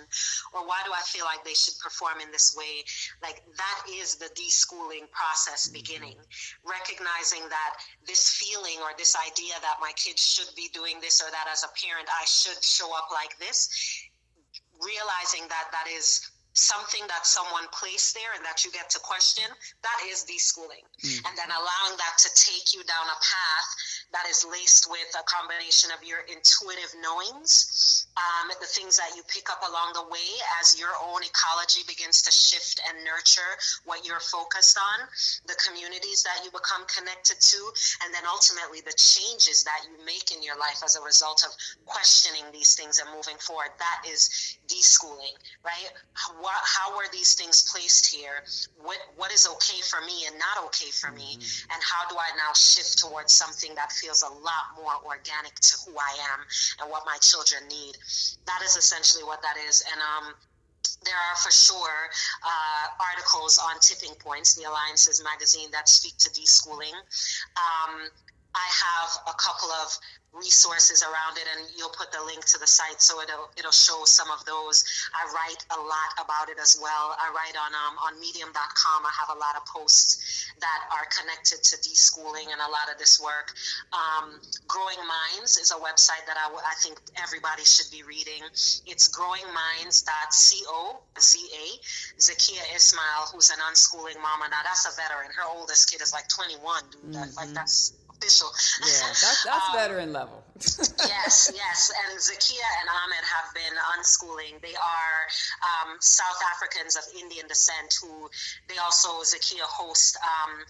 [0.54, 2.86] Or why do I feel like they should perform in this way?
[3.22, 5.82] Like that is the deschooling process mm-hmm.
[5.82, 6.18] beginning.
[6.62, 11.32] Recognizing that this feeling or this idea that my kids should be doing this or
[11.32, 14.09] that as a parent, I should show up like this
[14.82, 16.22] realizing that that is
[16.60, 19.48] something that someone placed there and that you get to question,
[19.82, 20.84] that is deschooling.
[21.00, 21.24] Mm.
[21.28, 23.70] And then allowing that to take you down a path
[24.12, 29.22] that is laced with a combination of your intuitive knowings, um, the things that you
[29.30, 30.30] pick up along the way
[30.60, 33.54] as your own ecology begins to shift and nurture
[33.86, 35.06] what you're focused on,
[35.46, 37.60] the communities that you become connected to,
[38.04, 41.54] and then ultimately the changes that you make in your life as a result of
[41.86, 43.70] questioning these things and moving forward.
[43.78, 45.94] That is deschooling, right?
[46.42, 48.44] What, how were these things placed here?
[48.82, 51.38] What, what is okay for me and not okay for me?
[51.38, 51.74] Mm-hmm.
[51.74, 55.78] And how do I now shift towards something that feels a lot more organic to
[55.86, 56.40] who I am
[56.82, 57.98] and what my children need.
[58.46, 59.84] That is essentially what that is.
[59.92, 60.34] And um,
[61.04, 62.10] there are for sure
[62.44, 66.96] uh, articles on tipping points, the Alliances magazine, that speak to deschooling.
[67.56, 68.10] Um,
[68.56, 69.98] I have a couple of
[70.34, 74.06] resources around it and you'll put the link to the site so it'll it'll show
[74.06, 74.86] some of those.
[75.14, 77.18] I write a lot about it as well.
[77.18, 81.64] I write on um, on medium.com i have a lot of posts that are connected
[81.64, 83.54] to deschooling and a lot of this work.
[83.90, 88.46] Um, growing minds is a website that I, w- I think everybody should be reading.
[88.86, 91.66] It's growingminds.co z-a
[92.22, 94.62] zakia ismail who's an unschooling mama now.
[94.64, 95.32] That's a veteran.
[95.36, 97.02] Her oldest kid is like 21 dude.
[97.14, 97.36] Mm-hmm.
[97.36, 98.50] like that's official.
[98.82, 100.44] Yeah, that's, that's um, veteran level.
[101.08, 101.92] yes, yes.
[102.04, 104.62] And Zakia and Ahmed have been unschooling.
[104.62, 105.20] They are
[105.64, 108.30] um, South Africans of Indian descent who
[108.68, 110.64] they also, Zakia host um,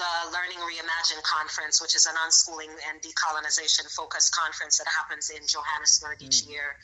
[0.00, 5.44] the Learning Reimagined Conference, which is an unschooling and decolonization focused conference that happens in
[5.44, 6.56] Johannesburg each mm.
[6.56, 6.80] year.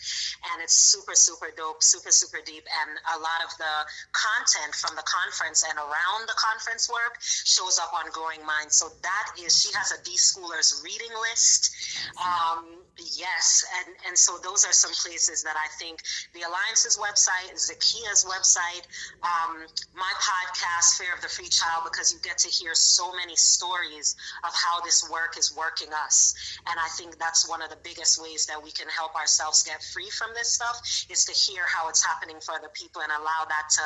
[0.53, 2.69] And it's super, super dope, super, super deep.
[2.69, 3.75] And a lot of the
[4.13, 8.77] content from the conference and around the conference work shows up on Growing Minds.
[8.77, 11.73] So that is, she has a D-schoolers reading list.
[12.21, 13.65] Um, yes.
[13.79, 18.85] And, and so those are some places that I think the Alliance's website, Zakia's website,
[19.23, 23.37] um, my podcast, Fare of the Free Child, because you get to hear so many
[23.37, 26.35] stories of how this work is working us.
[26.69, 29.83] And I think that's one of the biggest ways that we can help ourselves get
[29.83, 30.81] free from this stuff
[31.11, 33.85] is to hear how it's happening for other people and allow that to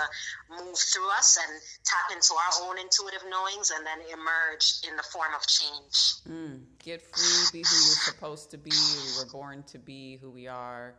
[0.64, 5.02] move through us and tap into our own intuitive knowings and then emerge in the
[5.02, 5.96] form of change.
[6.28, 10.30] Mm, get free, be who you're supposed to be, we were born to be, who
[10.30, 10.94] we are.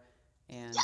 [0.49, 0.83] And um,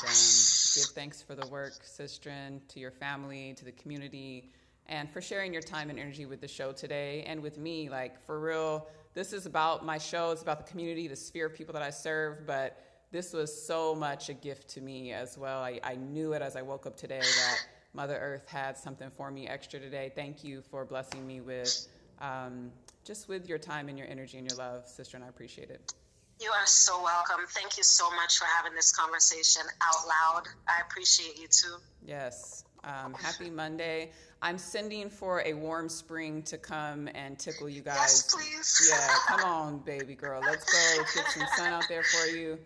[0.75, 4.51] give thanks for the work, Sistren, to your family, to the community
[4.87, 7.89] and for sharing your time and energy with the show today and with me.
[7.89, 11.53] Like, for real, this is about my show, it's about the community, the sphere of
[11.53, 12.81] people that I serve, but
[13.11, 15.61] this was so much a gift to me as well.
[15.61, 17.57] I, I knew it as I woke up today that
[17.93, 20.11] Mother Earth had something for me extra today.
[20.13, 21.87] Thank you for blessing me with
[22.19, 22.71] um,
[23.07, 25.93] just with your time and your energy and your love, sister, and I appreciate it.
[26.41, 27.45] You are so welcome.
[27.47, 30.43] Thank you so much for having this conversation out loud.
[30.67, 31.77] I appreciate you too.
[32.05, 32.65] Yes.
[32.83, 34.11] Um, happy Monday.
[34.41, 37.95] I'm sending for a warm spring to come and tickle you guys.
[37.95, 38.91] Yes, please.
[38.91, 40.41] Yeah, come on, baby girl.
[40.45, 41.01] Let's go.
[41.01, 42.59] Let's get some sun out there for you.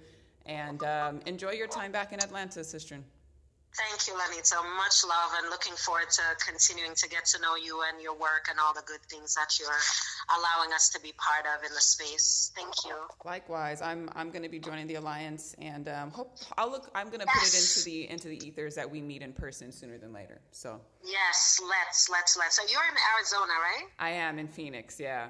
[0.48, 2.98] And um, enjoy your time back in Atlanta, sister.
[3.78, 4.56] Thank you, Lanita.
[4.76, 8.48] Much love and looking forward to continuing to get to know you and your work
[8.50, 9.82] and all the good things that you're
[10.38, 12.52] allowing us to be part of in the space.
[12.56, 12.96] Thank you.
[13.24, 16.92] Likewise, I'm I'm going to be joining the alliance and um, hope I'll look.
[16.94, 19.72] I'm going to put it into the into the ethers that we meet in person
[19.72, 20.42] sooner than later.
[20.52, 22.58] So yes, let's let's let's.
[22.58, 23.88] So you're in Arizona, right?
[24.00, 25.00] I am in Phoenix.
[25.00, 25.28] Yeah.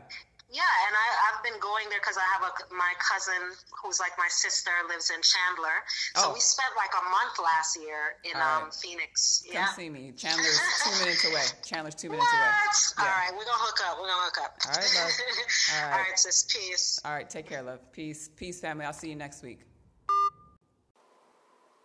[0.51, 4.11] Yeah, and I, I've been going there because I have a my cousin who's like
[4.19, 5.79] my sister lives in Chandler.
[6.19, 6.33] So oh.
[6.35, 9.47] we spent like a month last year in um, Phoenix.
[9.47, 9.71] Yeah.
[9.71, 10.11] Come see me.
[10.11, 11.47] Chandler's two minutes away.
[11.63, 12.35] Chandler's two minutes what?
[12.35, 12.51] away.
[12.51, 13.03] Yeah.
[13.03, 13.95] All right, we're gonna hook up.
[13.95, 14.51] We're gonna hook up.
[14.67, 15.11] All right, love.
[15.71, 15.93] All right.
[15.95, 16.43] All right, sis.
[16.51, 16.99] Peace.
[17.05, 17.79] All right, take care, love.
[17.95, 18.83] Peace, peace, family.
[18.83, 19.70] I'll see you next week.